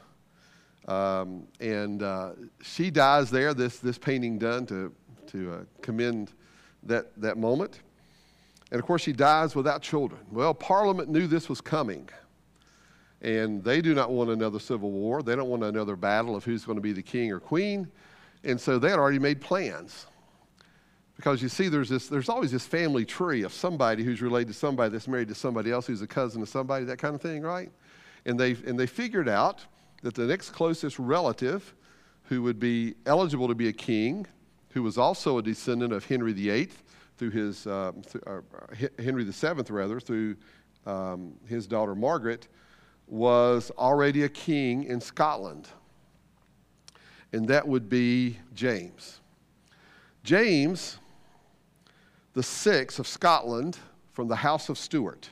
[0.86, 2.30] Um, and uh,
[2.62, 4.92] she dies there, this, this painting done to,
[5.32, 6.30] to uh, commend
[6.84, 7.80] that, that moment.
[8.70, 10.20] And of course, she dies without children.
[10.30, 12.08] Well, Parliament knew this was coming.
[13.22, 15.24] And they do not want another civil war.
[15.24, 17.88] They don't want another battle of who's going to be the king or queen.
[18.44, 20.06] And so they had already made plans.
[21.16, 24.55] Because you see, there's, this, there's always this family tree of somebody who's related to
[24.55, 27.42] somebody that's married to somebody else who's a cousin of somebody, that kind of thing,
[27.42, 27.70] right?
[28.26, 29.64] And they, and they figured out
[30.02, 31.74] that the next closest relative
[32.24, 34.26] who would be eligible to be a king,
[34.70, 36.68] who was also a descendant of Henry VIII
[37.16, 38.40] through his, uh, th- uh,
[39.02, 40.37] Henry VII, rather, through
[40.85, 42.48] um, his daughter Margaret,
[43.07, 45.68] was already a king in Scotland
[47.33, 49.20] and that would be James.
[50.22, 50.98] James,
[52.37, 53.79] the sixth of Scotland,
[54.12, 55.31] from the House of Stuart.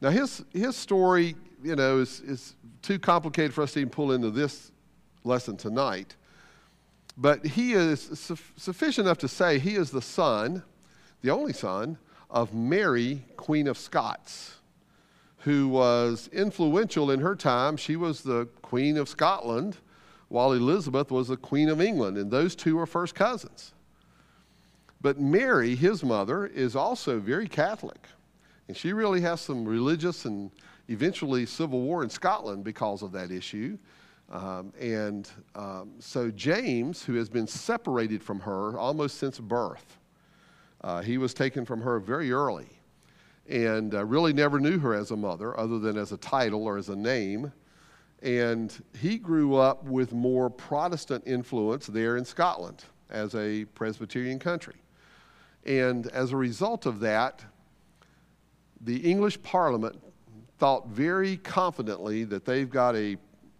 [0.00, 4.10] Now, his, his story, you know, is, is too complicated for us to even pull
[4.10, 4.72] into this
[5.22, 6.16] lesson tonight.
[7.16, 10.64] But he is su- sufficient enough to say he is the son,
[11.22, 11.96] the only son,
[12.28, 14.56] of Mary, Queen of Scots,
[15.38, 17.76] who was influential in her time.
[17.76, 19.76] She was the Queen of Scotland
[20.26, 23.73] while Elizabeth was the Queen of England, and those two are first cousins.
[25.04, 28.08] But Mary, his mother, is also very Catholic,
[28.68, 30.50] and she really has some religious and
[30.88, 33.76] eventually civil war in Scotland because of that issue.
[34.32, 39.98] Um, and um, so James, who has been separated from her almost since birth,
[40.80, 42.70] uh, he was taken from her very early
[43.46, 46.78] and uh, really never knew her as a mother other than as a title or
[46.78, 47.52] as a name.
[48.22, 54.76] And he grew up with more Protestant influence there in Scotland as a Presbyterian country.
[55.66, 57.44] And as a result of that,
[58.80, 59.98] the English Parliament
[60.58, 63.16] thought very confidently that they've got a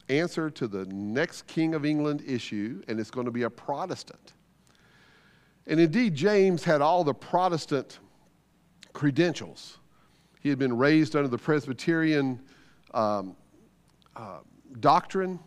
[0.09, 4.35] answer to the next King of England issue, and it's going to be a Protestant.
[5.67, 8.01] And indeed, James had all the Protestant
[8.93, 9.79] credentials.
[10.41, 12.41] He had been raised under the Presbyterian
[12.93, 13.35] um,
[14.15, 14.41] uh,
[14.81, 15.41] doctrine.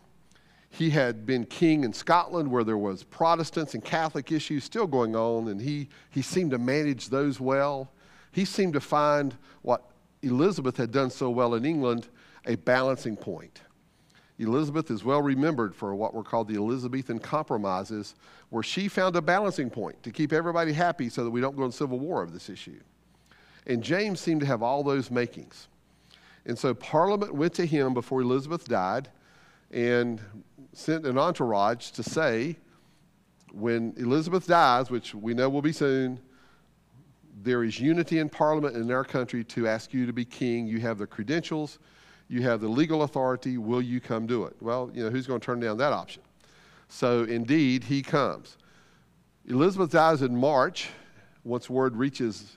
[0.78, 5.16] He had been king in Scotland where there was Protestants and Catholic issues still going
[5.16, 7.90] on, and he, he seemed to manage those well.
[8.30, 9.90] He seemed to find what
[10.22, 12.06] Elizabeth had done so well in England
[12.46, 13.62] a balancing point.
[14.38, 18.14] Elizabeth is well remembered for what were called the Elizabethan compromises,
[18.50, 21.64] where she found a balancing point to keep everybody happy so that we don't go
[21.64, 22.78] in civil war over this issue.
[23.66, 25.66] And James seemed to have all those makings.
[26.46, 29.08] And so Parliament went to him before Elizabeth died
[29.70, 30.20] and
[30.72, 32.56] sent an entourage to say,
[33.52, 36.20] when Elizabeth dies, which we know will be soon,
[37.42, 40.66] there is unity in Parliament in our country to ask you to be king.
[40.66, 41.78] You have the credentials,
[42.28, 43.58] you have the legal authority.
[43.58, 44.56] Will you come do it?
[44.60, 46.22] Well, you know, who's going to turn down that option?
[46.88, 48.56] So, indeed, he comes.
[49.46, 50.90] Elizabeth dies in March.
[51.44, 52.56] Once word reaches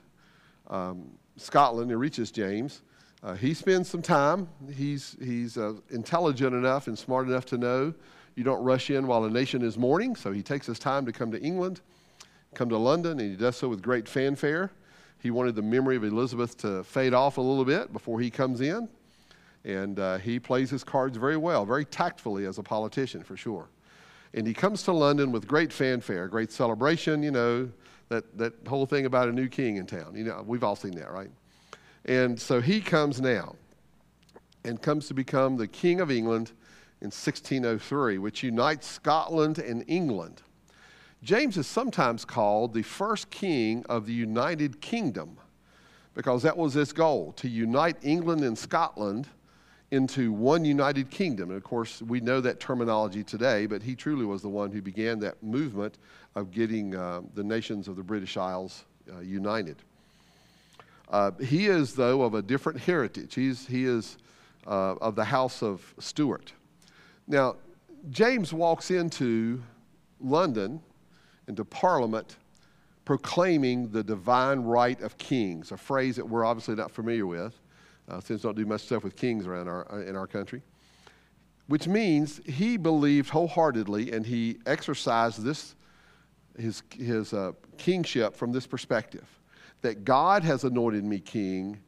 [0.68, 2.82] um, Scotland, it reaches James.
[3.22, 4.48] Uh, he spends some time.
[4.74, 7.94] He's, he's uh, intelligent enough and smart enough to know
[8.34, 10.16] you don't rush in while a nation is mourning.
[10.16, 11.80] So he takes his time to come to England,
[12.54, 14.72] come to London, and he does so with great fanfare.
[15.18, 18.60] He wanted the memory of Elizabeth to fade off a little bit before he comes
[18.60, 18.88] in.
[19.64, 23.68] And uh, he plays his cards very well, very tactfully as a politician, for sure.
[24.34, 27.70] And he comes to London with great fanfare, great celebration, you know,
[28.08, 30.16] that, that whole thing about a new king in town.
[30.16, 31.30] You know, we've all seen that, right?
[32.04, 33.56] And so he comes now
[34.64, 36.52] and comes to become the King of England
[37.00, 40.42] in 1603, which unites Scotland and England.
[41.22, 45.36] James is sometimes called the first king of the United Kingdom
[46.14, 49.28] because that was his goal to unite England and Scotland
[49.90, 51.50] into one united kingdom.
[51.50, 54.80] And of course, we know that terminology today, but he truly was the one who
[54.80, 55.98] began that movement
[56.34, 58.84] of getting uh, the nations of the British Isles
[59.14, 59.76] uh, united.
[61.12, 63.34] Uh, he is, though, of a different heritage.
[63.34, 64.16] He's, he is
[64.66, 66.54] uh, of the house of Stuart.
[67.28, 67.56] Now,
[68.08, 69.62] James walks into
[70.20, 70.80] London,
[71.48, 72.38] into Parliament,
[73.04, 77.60] proclaiming the divine right of kings, a phrase that we're obviously not familiar with,
[78.08, 80.62] uh, since we don't do much stuff with kings around our, uh, in our country.
[81.66, 85.74] Which means he believed wholeheartedly and he exercised this,
[86.58, 89.26] his, his uh, kingship from this perspective
[89.82, 91.78] that God has anointed me king,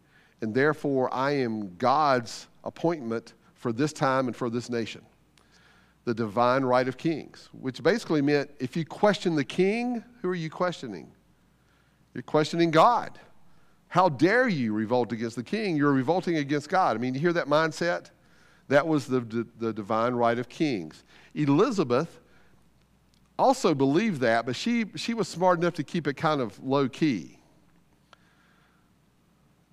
[0.41, 5.01] and therefore I am God's appointment for this time and for this nation.
[6.05, 10.35] The divine right of kings, which basically meant if you question the king, who are
[10.35, 11.11] you questioning?
[12.13, 13.19] You're questioning God.
[13.89, 15.77] How dare you revolt against the king?
[15.77, 16.97] You're revolting against God.
[16.97, 18.11] I mean, you hear that mindset?
[18.69, 21.05] That was the, the, the divine right of kings.
[21.35, 22.21] Elizabeth
[23.39, 26.89] also believed that, but she, she was smart enough to keep it kind of low
[26.89, 27.39] key.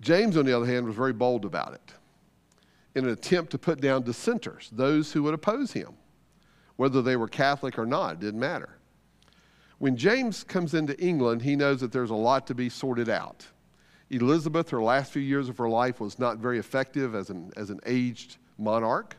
[0.02, 1.94] James, on the other hand, was very bold about it
[2.94, 5.94] in an attempt to put down dissenters, those who would oppose him,
[6.76, 8.76] whether they were Catholic or not, didn't matter.
[9.78, 13.46] When James comes into England, he knows that there's a lot to be sorted out.
[14.10, 17.70] Elizabeth, her last few years of her life, was not very effective as an, as
[17.70, 19.16] an aged monarch,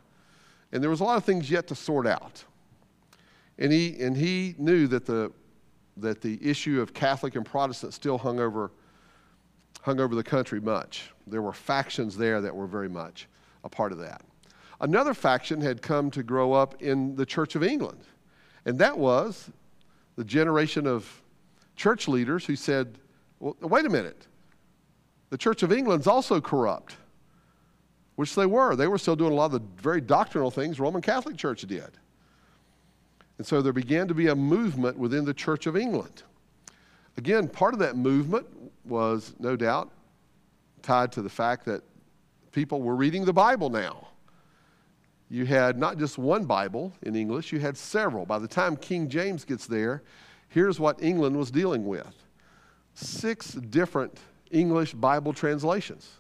[0.72, 2.44] and there was a lot of things yet to sort out.
[3.58, 5.32] And he, and he knew that the,
[5.98, 8.72] that the issue of Catholic and Protestant still hung over
[9.84, 11.12] hung over the country much.
[11.28, 13.28] There were factions there that were very much
[13.66, 14.22] a part of that.
[14.80, 18.00] Another faction had come to grow up in the Church of England,
[18.66, 19.50] and that was
[20.16, 21.22] the generation of
[21.76, 22.98] church leaders who said,
[23.40, 24.28] well, wait a minute,
[25.30, 26.96] the Church of England's also corrupt,
[28.16, 28.76] which they were.
[28.76, 31.92] They were still doing a lot of the very doctrinal things Roman Catholic Church did.
[33.38, 36.24] And so there began to be a movement within the Church of England.
[37.18, 38.48] Again, part of that movement
[38.86, 39.92] was no doubt
[40.82, 41.82] tied to the fact that
[42.52, 44.08] people were reading the Bible now.
[45.30, 48.26] You had not just one Bible in English, you had several.
[48.26, 50.04] By the time King James gets there,
[50.50, 52.14] here's what England was dealing with
[52.96, 54.20] six different
[54.52, 56.12] English Bible translations.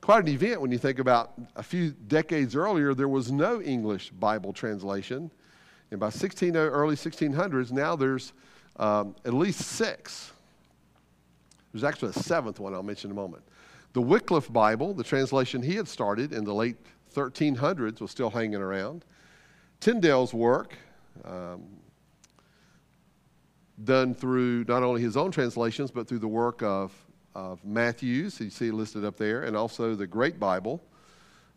[0.00, 4.10] Quite an event when you think about a few decades earlier, there was no English
[4.10, 5.30] Bible translation.
[5.90, 8.32] And by 16, early 1600s, now there's
[8.76, 10.32] um, at least six.
[11.76, 13.42] There's actually a seventh one I'll mention in a moment.
[13.92, 16.78] The Wycliffe Bible, the translation he had started in the late
[17.14, 19.04] 1300s, was still hanging around.
[19.80, 20.74] Tyndale's work,
[21.22, 21.64] um,
[23.84, 26.94] done through not only his own translations, but through the work of,
[27.34, 30.82] of Matthews, you see listed up there, and also the Great Bible,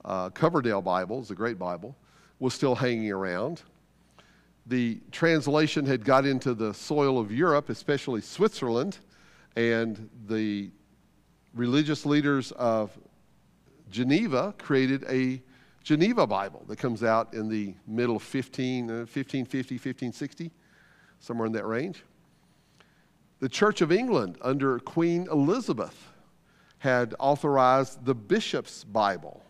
[0.03, 1.95] uh, Coverdale Bible is the Great Bible,
[2.39, 3.61] was still hanging around.
[4.65, 8.97] The translation had got into the soil of Europe, especially Switzerland,
[9.59, 10.71] and the
[11.53, 12.97] religious leaders of
[13.91, 15.41] Geneva created a
[15.83, 20.51] Geneva Bible that comes out in the middle of 15, uh, 1550, 1560,
[21.19, 22.03] somewhere in that range.
[23.39, 26.07] The Church of England under Queen Elizabeth
[26.77, 29.43] had authorized the Bishop's Bible,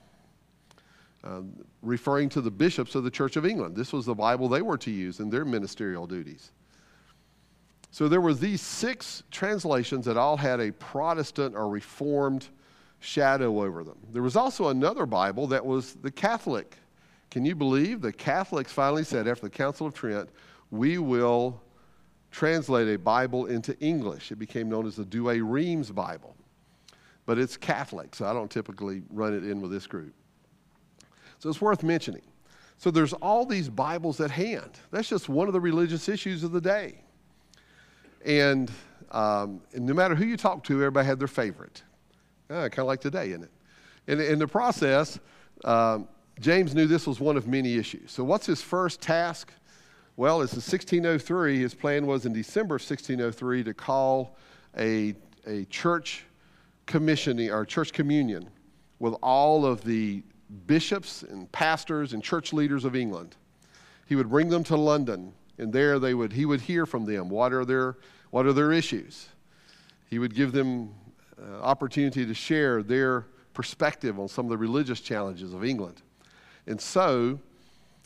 [1.24, 1.54] um,
[1.84, 3.76] referring to the bishops of the Church of England.
[3.76, 6.52] This was the Bible they were to use in their ministerial duties.
[7.92, 12.48] So there were these six translations that all had a Protestant or Reformed
[13.00, 13.98] shadow over them.
[14.12, 16.78] There was also another Bible that was the Catholic.
[17.32, 20.30] Can you believe the Catholics finally said after the Council of Trent,
[20.72, 21.62] we will
[22.32, 24.32] translate a Bible into English.
[24.32, 26.36] It became known as the Douay Rheims Bible.
[27.26, 30.14] But it's Catholic, so I don't typically run it in with this group.
[31.40, 32.24] So it's worth mentioning.
[32.78, 34.72] So there's all these Bibles at hand.
[34.92, 37.04] That's just one of the religious issues of the day.
[38.26, 38.72] And,
[39.12, 41.84] um, and no matter who you talk to, everybody had their favorite.
[42.50, 43.52] Uh, kind of like today, isn't it?
[44.08, 45.20] And in the process,
[45.64, 46.08] um,
[46.40, 48.12] James knew this was one of many issues.
[48.12, 49.54] So what's his first task?
[50.16, 51.60] Well, it's in 1603.
[51.60, 54.36] His plan was in December of 1603 to call
[54.78, 55.16] a,
[55.46, 56.26] a church
[56.86, 58.50] commissioning or church communion
[59.00, 60.24] with all of the
[60.66, 63.36] bishops and pastors and church leaders of England.
[64.08, 67.30] He would bring them to London, and there they would, he would hear from them
[67.30, 67.98] what are their,
[68.32, 69.28] what are their issues.
[70.10, 70.94] He would give them
[71.40, 76.02] uh, opportunity to share their perspective on some of the religious challenges of England.
[76.66, 77.40] And so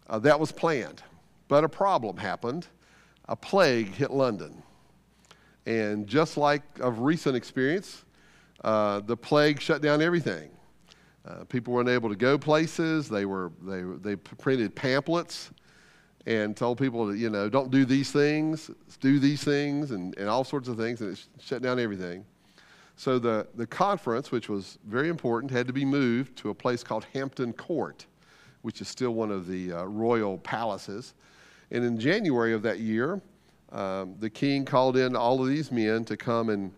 [0.10, 1.04] uh, that was planned.
[1.48, 2.68] But a problem happened.
[3.30, 4.62] A plague hit London.
[5.66, 8.04] And just like of recent experience,
[8.64, 10.50] uh, the plague shut down everything.
[11.26, 13.08] Uh, people weren't able to go places.
[13.08, 15.52] They, were, they, they printed pamphlets
[16.26, 18.72] and told people to, you know, don't do these things,
[19.02, 22.26] do these things, and, and all sorts of things, and it shut down everything.
[22.96, 26.84] So the, the conference, which was very important, had to be moved to a place
[26.84, 28.06] called Hampton Court,
[28.62, 31.14] which is still one of the uh, royal palaces.
[31.72, 33.22] And in January of that year,
[33.72, 36.72] um, the king called in all of these men to come and,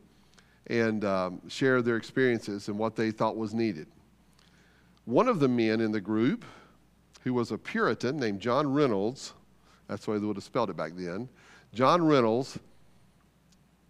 [0.68, 3.88] and um, share their experiences and what they thought was needed.
[5.04, 6.46] One of the men in the group,
[7.26, 9.34] who was a Puritan named John Rainolds,
[9.88, 11.28] that's the way they would have spelled it back then,
[11.74, 12.58] John Rainolds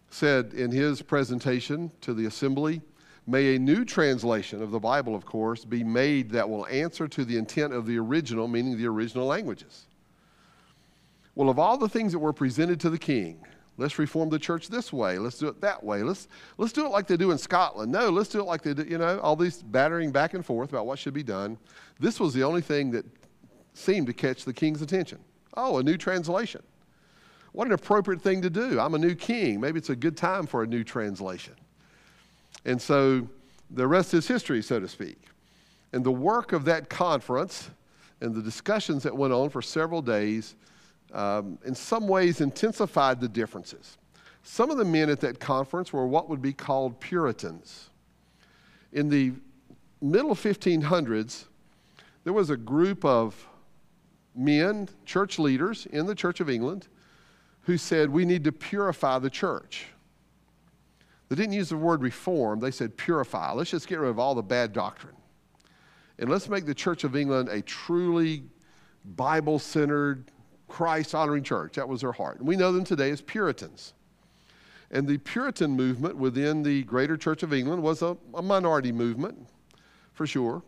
[0.09, 2.81] said in his presentation to the assembly,
[3.27, 7.25] May a new translation of the Bible, of course, be made that will answer to
[7.25, 9.87] the intent of the original, meaning the original languages.
[11.33, 13.43] Well, of all the things that were presented to the king,
[13.77, 15.17] let's reform the church this way.
[15.17, 16.03] Let's do it that way.
[16.03, 16.27] Let's,
[16.57, 17.91] let's do it like they do in Scotland.
[17.91, 20.69] No, let's do it like they do, you know, all these battering back and forth
[20.69, 21.57] about what should be done.
[21.99, 23.05] This was the only thing that
[23.77, 25.19] seemed to catch the king's attention.
[25.55, 26.61] Oh, a new translation.
[27.51, 28.79] What an appropriate thing to do.
[28.79, 29.61] I'm a new king.
[29.61, 31.53] Maybe it's a good time for a new translation.
[32.65, 33.27] And so
[33.71, 35.17] the rest is history, so to speak.
[35.93, 37.69] And the work of that conference
[38.21, 40.55] and the discussions that went on for several days
[41.13, 43.97] um, in some ways intensified the differences.
[44.43, 47.89] Some of the men at that conference were what would be called Puritans.
[48.91, 49.33] In the
[50.01, 51.45] middle 1500s,
[52.23, 53.47] there was a group of
[54.35, 56.87] men, church leaders in the Church of England,
[57.61, 59.87] who said, We need to purify the church.
[61.29, 63.51] They didn't use the word reform, they said purify.
[63.51, 65.15] Let's just get rid of all the bad doctrine.
[66.19, 68.43] And let's make the Church of England a truly
[69.03, 70.31] Bible centered,
[70.67, 71.73] Christ honoring church.
[71.73, 72.39] That was their heart.
[72.39, 73.93] And we know them today as Puritans.
[74.91, 79.47] And the Puritan movement within the Greater Church of England was a, a minority movement,
[80.13, 80.63] for sure.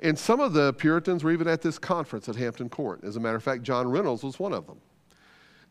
[0.00, 3.02] And some of the Puritans were even at this conference at Hampton Court.
[3.02, 4.78] As a matter of fact, John Rainolds was one of them.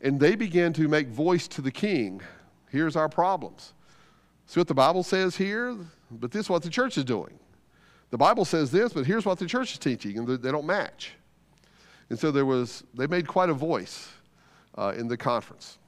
[0.00, 2.20] And they began to make voice to the king
[2.70, 3.72] here's our problems.
[4.46, 5.76] See what the Bible says here,
[6.10, 7.38] but this is what the church is doing.
[8.10, 11.12] The Bible says this, but here's what the church is teaching, and they don't match.
[12.10, 14.08] And so there was, they made quite a voice
[14.76, 15.78] uh, in the conference.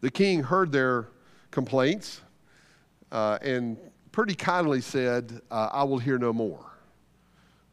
[0.00, 1.08] The king heard their
[1.50, 2.20] complaints
[3.10, 3.76] uh, and
[4.12, 6.71] pretty kindly said, uh, I will hear no more.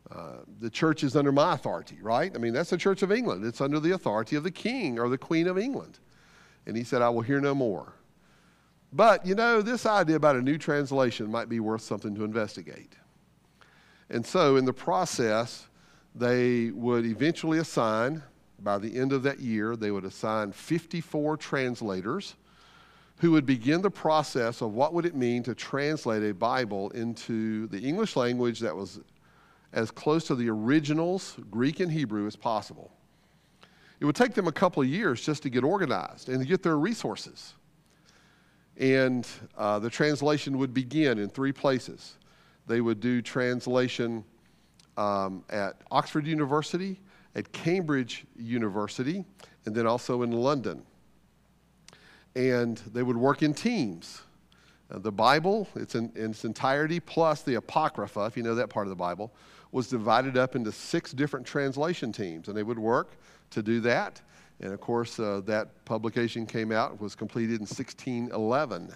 [0.10, 2.32] The church is under my authority, right?
[2.34, 3.46] I mean, that's the Church of England.
[3.46, 6.00] It's under the authority of the king or the queen of England.
[6.66, 7.94] And he said, I will hear no more.
[8.92, 12.94] But, you know, this idea about a new translation might be worth something to investigate.
[14.10, 15.68] And so, in the process,
[16.16, 18.24] they would eventually assign,
[18.60, 22.36] by the end of that year, they would assign 54 translators
[23.18, 27.68] who would begin the process of what would it mean to translate a Bible into
[27.68, 29.00] the English language that was
[29.74, 32.92] as close to the originals, Greek and Hebrew, as possible.
[34.00, 36.64] It would take them a couple of years just to get organized and to get
[36.64, 37.54] their resources.
[38.78, 42.16] And uh, the translation would begin in three places.
[42.66, 44.24] They would do translation
[44.96, 47.00] um, at Oxford University,
[47.36, 49.26] at Cambridge University,
[49.66, 50.84] and then also in London.
[52.36, 54.22] And they would work in teams.
[54.92, 58.70] Uh, the Bible, it's in, in, its entirety, plus the Apocrypha, if you know that
[58.70, 59.34] part of the Bible,
[59.72, 62.48] was divided up into six different translation teams.
[62.48, 63.12] And they would work
[63.52, 64.22] to do that.
[64.62, 68.94] And of course, uh, that publication came out, was completed in 1611.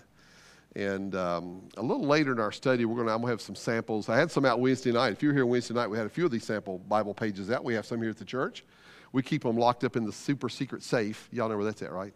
[0.76, 3.56] And um, a little later in our study, we're gonna, I'm going to have some
[3.56, 4.10] samples.
[4.10, 5.14] I had some out Wednesday night.
[5.14, 7.52] If you were here Wednesday night, we had a few of these sample Bible pages
[7.52, 7.64] out.
[7.64, 8.64] We have some here at the church.
[9.12, 11.30] We keep them locked up in the super secret safe.
[11.32, 12.14] Y'all know where that's at, right?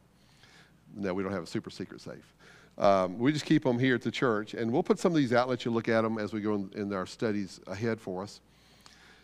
[0.96, 2.34] No, we don't have a super secret safe.
[2.80, 5.34] Um, we just keep them here at the church, and we'll put some of these
[5.34, 8.24] out, let you look at them as we go in, in our studies ahead for
[8.24, 8.42] us.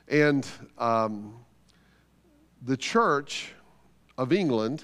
[0.07, 0.47] And
[0.77, 1.35] um,
[2.61, 3.53] the Church
[4.17, 4.83] of England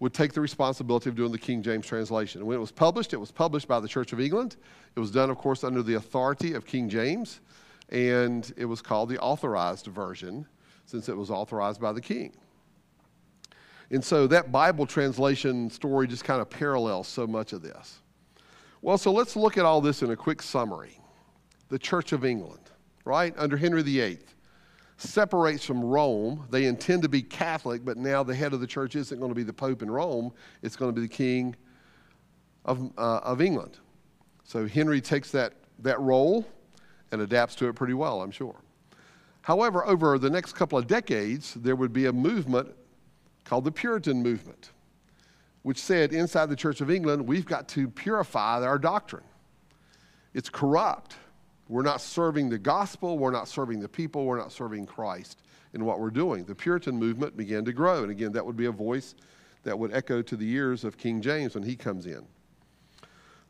[0.00, 2.40] would take the responsibility of doing the King James translation.
[2.40, 4.56] And when it was published, it was published by the Church of England.
[4.96, 7.40] It was done, of course, under the authority of King James,
[7.88, 10.46] and it was called the authorized version
[10.86, 12.32] since it was authorized by the king.
[13.92, 18.00] And so that Bible translation story just kind of parallels so much of this.
[18.80, 20.98] Well, so let's look at all this in a quick summary.
[21.68, 22.70] The Church of England,
[23.04, 24.18] right, under Henry VIII,
[25.02, 26.46] separates from Rome.
[26.50, 29.34] They intend to be Catholic, but now the head of the church isn't going to
[29.34, 30.32] be the Pope in Rome,
[30.62, 31.56] it's going to be the King
[32.64, 33.78] of, uh, of England.
[34.44, 36.46] So Henry takes that, that role
[37.10, 38.56] and adapts to it pretty well, I'm sure.
[39.42, 42.74] However, over the next couple of decades, there would be a movement
[43.44, 44.70] called the Puritan movement,
[45.62, 49.24] which said inside the Church of England, we've got to purify our doctrine.
[50.32, 51.16] It's corrupt.
[51.72, 55.40] We're not serving the gospel, we're not serving the people, we're not serving Christ
[55.72, 56.44] in what we're doing.
[56.44, 58.02] The Puritan movement began to grow.
[58.02, 59.14] And again, that would be a voice
[59.62, 62.26] that would echo to the ears of King James when he comes in.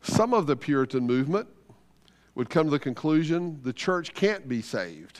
[0.03, 1.49] Some of the Puritan movement
[2.35, 5.19] would come to the conclusion the church can't be saved.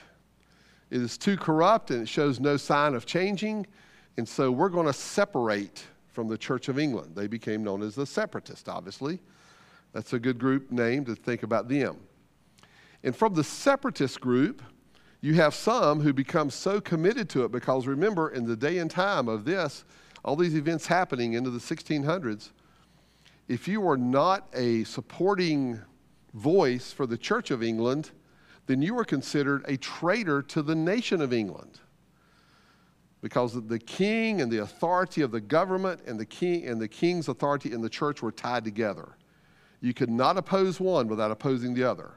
[0.89, 3.67] It is too corrupt and it shows no sign of changing.
[4.15, 7.17] And so we're going to separate from the Church of England.
[7.17, 9.19] They became known as the Separatists, obviously.
[9.91, 11.97] That's a good group name to think about them.
[13.03, 14.61] And from the Separatist group,
[15.21, 18.89] you have some who become so committed to it because remember, in the day and
[18.89, 19.85] time of this,
[20.23, 22.51] all these events happening into the 1600s,
[23.47, 25.79] if you were not a supporting
[26.33, 28.11] voice for the Church of England,
[28.67, 31.79] then you were considered a traitor to the nation of England.
[33.21, 37.27] Because the king and the authority of the government and the king and the king's
[37.27, 39.15] authority in the church were tied together.
[39.81, 42.11] You could not oppose one without opposing the other.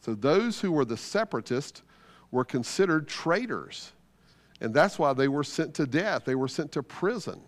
[0.00, 1.82] So those who were the separatists
[2.30, 3.92] were considered traitors.
[4.60, 6.24] And that's why they were sent to death.
[6.24, 7.40] They were sent to prison.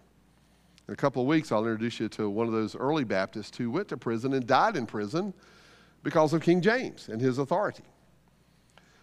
[0.87, 3.71] In a couple of weeks, I'll introduce you to one of those early Baptists who
[3.71, 5.35] went to prison and died in prison
[6.03, 7.85] because of King James and his authority.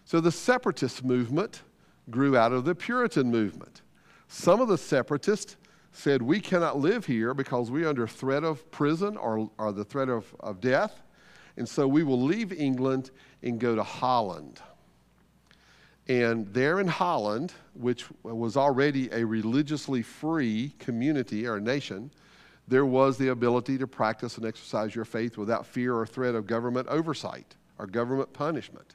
[0.04, 1.62] So the separatist movement
[2.10, 3.82] grew out of the Puritan movement.
[4.28, 5.56] Some of the separatists
[5.92, 10.08] said, We cannot live here because we're under threat of prison or, or the threat
[10.08, 11.02] of, of death.
[11.56, 13.10] And so we will leave England
[13.46, 14.60] and go to Holland.
[16.08, 22.10] And there in Holland, which was already a religiously free community or nation,
[22.68, 26.46] there was the ability to practice and exercise your faith without fear or threat of
[26.46, 28.94] government oversight or government punishment.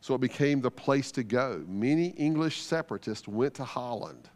[0.00, 1.64] So it became the place to go.
[1.66, 4.28] Many English separatists went to Holland.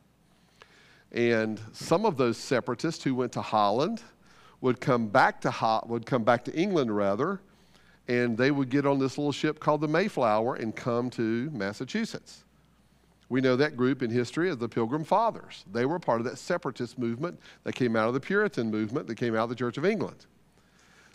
[1.12, 4.03] And some of those separatists who went to Holland
[4.61, 7.40] would come back to Ho- would come back to England rather,
[8.09, 12.44] and they would get on this little ship called the Mayflower and come to Massachusetts.
[13.28, 15.64] We know that group in history as the Pilgrim Fathers.
[15.70, 19.16] They were part of that separatist movement that came out of the Puritan movement that
[19.16, 20.24] came out of the Church of England.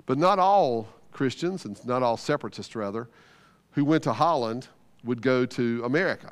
[0.06, 3.08] But not all Christians, and not all separatists rather,
[3.72, 4.68] who went to Holland
[5.04, 6.32] would go to America.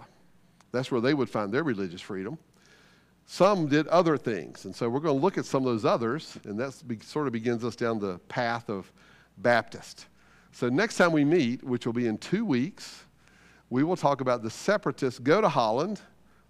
[0.72, 2.38] That's where they would find their religious freedom.
[3.26, 4.66] Some did other things.
[4.66, 7.34] And so we're going to look at some of those others, and that sort of
[7.34, 8.92] begins us down the path of
[9.38, 10.06] Baptist.
[10.52, 13.06] So next time we meet, which will be in two weeks,
[13.70, 16.02] we will talk about the separatists go to Holland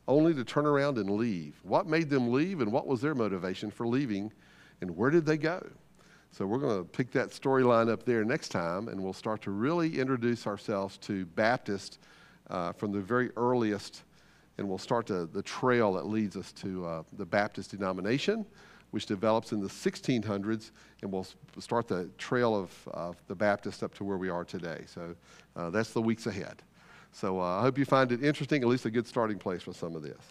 [0.08, 1.56] only to turn around and leave.
[1.64, 4.34] What made them leave, and what was their motivation for leaving,
[4.82, 5.66] and where did they go?
[6.32, 9.52] So we're going to pick that storyline up there next time, and we'll start to
[9.52, 12.00] really introduce ourselves to Baptist
[12.50, 14.04] uh, from the very earliest,
[14.58, 18.46] and we'll start to, the trail that leads us to uh, the Baptist denomination,
[18.92, 20.72] which develops in the 1600s,
[21.02, 21.28] and we'll
[21.60, 24.84] start the trail of, of the Baptist up to where we are today.
[24.86, 25.16] So
[25.56, 26.62] uh, that's the weeks ahead.
[27.12, 29.74] So uh, I hope you find it interesting, at least a good starting place for
[29.74, 30.22] some of this.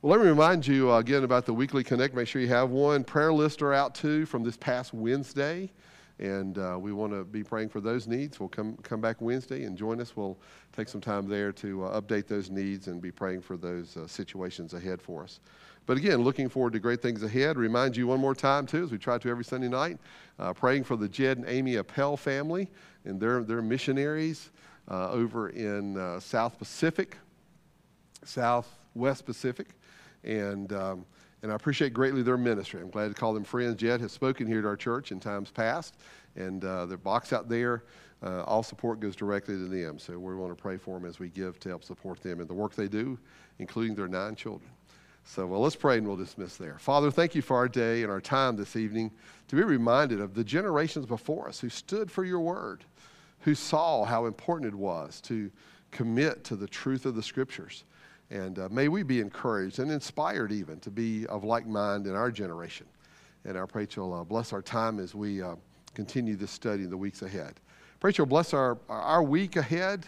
[0.00, 2.14] Well, let me remind you uh, again about the weekly connect.
[2.14, 3.04] Make sure you have one.
[3.04, 5.70] Prayer lists are out too from this past Wednesday,
[6.18, 8.38] and uh, we want to be praying for those needs.
[8.38, 10.16] We'll come come back Wednesday and join us.
[10.16, 10.38] We'll
[10.72, 14.06] take some time there to uh, update those needs and be praying for those uh,
[14.06, 15.40] situations ahead for us.
[15.86, 17.56] But again, looking forward to great things ahead.
[17.56, 19.98] Remind you one more time too, as we try to every Sunday night,
[20.38, 22.68] uh, praying for the Jed and Amy Appel family
[23.04, 24.50] and their their missionaries
[24.88, 27.16] uh, over in South Pacific,
[28.24, 29.68] Southwest Pacific.
[30.24, 31.04] And, um,
[31.42, 32.80] and I appreciate greatly their ministry.
[32.80, 33.76] I'm glad to call them friends.
[33.76, 35.96] Jed has spoken here at our church in times past,
[36.36, 37.82] and uh, their box out there,
[38.22, 39.98] uh, all support goes directly to them.
[39.98, 42.46] So we want to pray for them as we give to help support them in
[42.46, 43.18] the work they do,
[43.58, 44.70] including their nine children.
[45.24, 46.78] So, well, let's pray and we'll dismiss there.
[46.78, 49.10] Father, thank you for our day and our time this evening
[49.48, 52.84] to be reminded of the generations before us who stood for your word,
[53.40, 55.50] who saw how important it was to
[55.92, 57.84] commit to the truth of the scriptures.
[58.32, 62.14] And uh, may we be encouraged and inspired even to be of like mind in
[62.14, 62.86] our generation.
[63.44, 65.56] And I pray you'll uh, bless our time as we uh,
[65.92, 67.60] continue this study in the weeks ahead.
[68.00, 70.06] Pray you'll bless our, our week ahead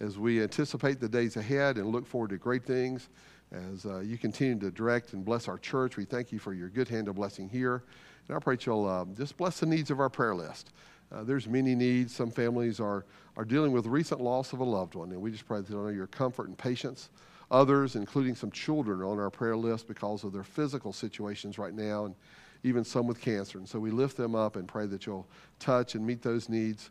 [0.00, 3.08] as we anticipate the days ahead and look forward to great things.
[3.52, 6.70] As uh, you continue to direct and bless our church, we thank you for your
[6.70, 7.84] good hand of blessing here.
[8.26, 10.72] And I pray you'll uh, just bless the needs of our prayer list.
[11.12, 12.12] Uh, there's many needs.
[12.14, 13.04] Some families are,
[13.36, 15.86] are dealing with recent loss of a loved one, and we just pray that know
[15.88, 17.10] your comfort and patience.
[17.50, 21.74] Others, including some children, are on our prayer list because of their physical situations right
[21.74, 22.14] now, and
[22.62, 23.58] even some with cancer.
[23.58, 25.26] And so we lift them up and pray that you'll
[25.58, 26.90] touch and meet those needs.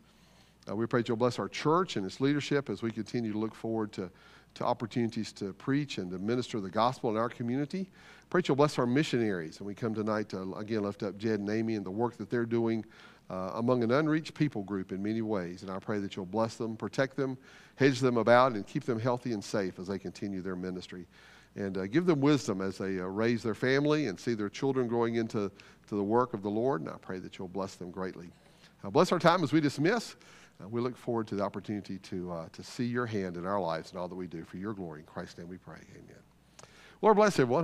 [0.68, 3.38] Uh, we pray that you'll bless our church and its leadership as we continue to
[3.38, 4.10] look forward to,
[4.54, 7.88] to opportunities to preach and to minister the gospel in our community.
[8.28, 9.58] Pray that you'll bless our missionaries.
[9.58, 12.30] And we come tonight to, again, lift up Jed and Amy and the work that
[12.30, 12.84] they're doing
[13.30, 15.62] uh, among an unreached people group in many ways.
[15.62, 17.38] And I pray that you'll bless them, protect them,
[17.76, 21.06] hedge them about, and keep them healthy and safe as they continue their ministry.
[21.56, 24.88] And uh, give them wisdom as they uh, raise their family and see their children
[24.88, 25.50] growing into
[25.88, 26.80] to the work of the Lord.
[26.80, 28.30] And I pray that you'll bless them greatly.
[28.84, 30.16] Uh, bless our time as we dismiss.
[30.68, 33.90] We look forward to the opportunity to, uh, to see your hand in our lives
[33.90, 35.00] and all that we do for your glory.
[35.00, 35.78] In Christ's name we pray.
[35.92, 36.16] Amen.
[37.00, 37.58] Lord bless everyone.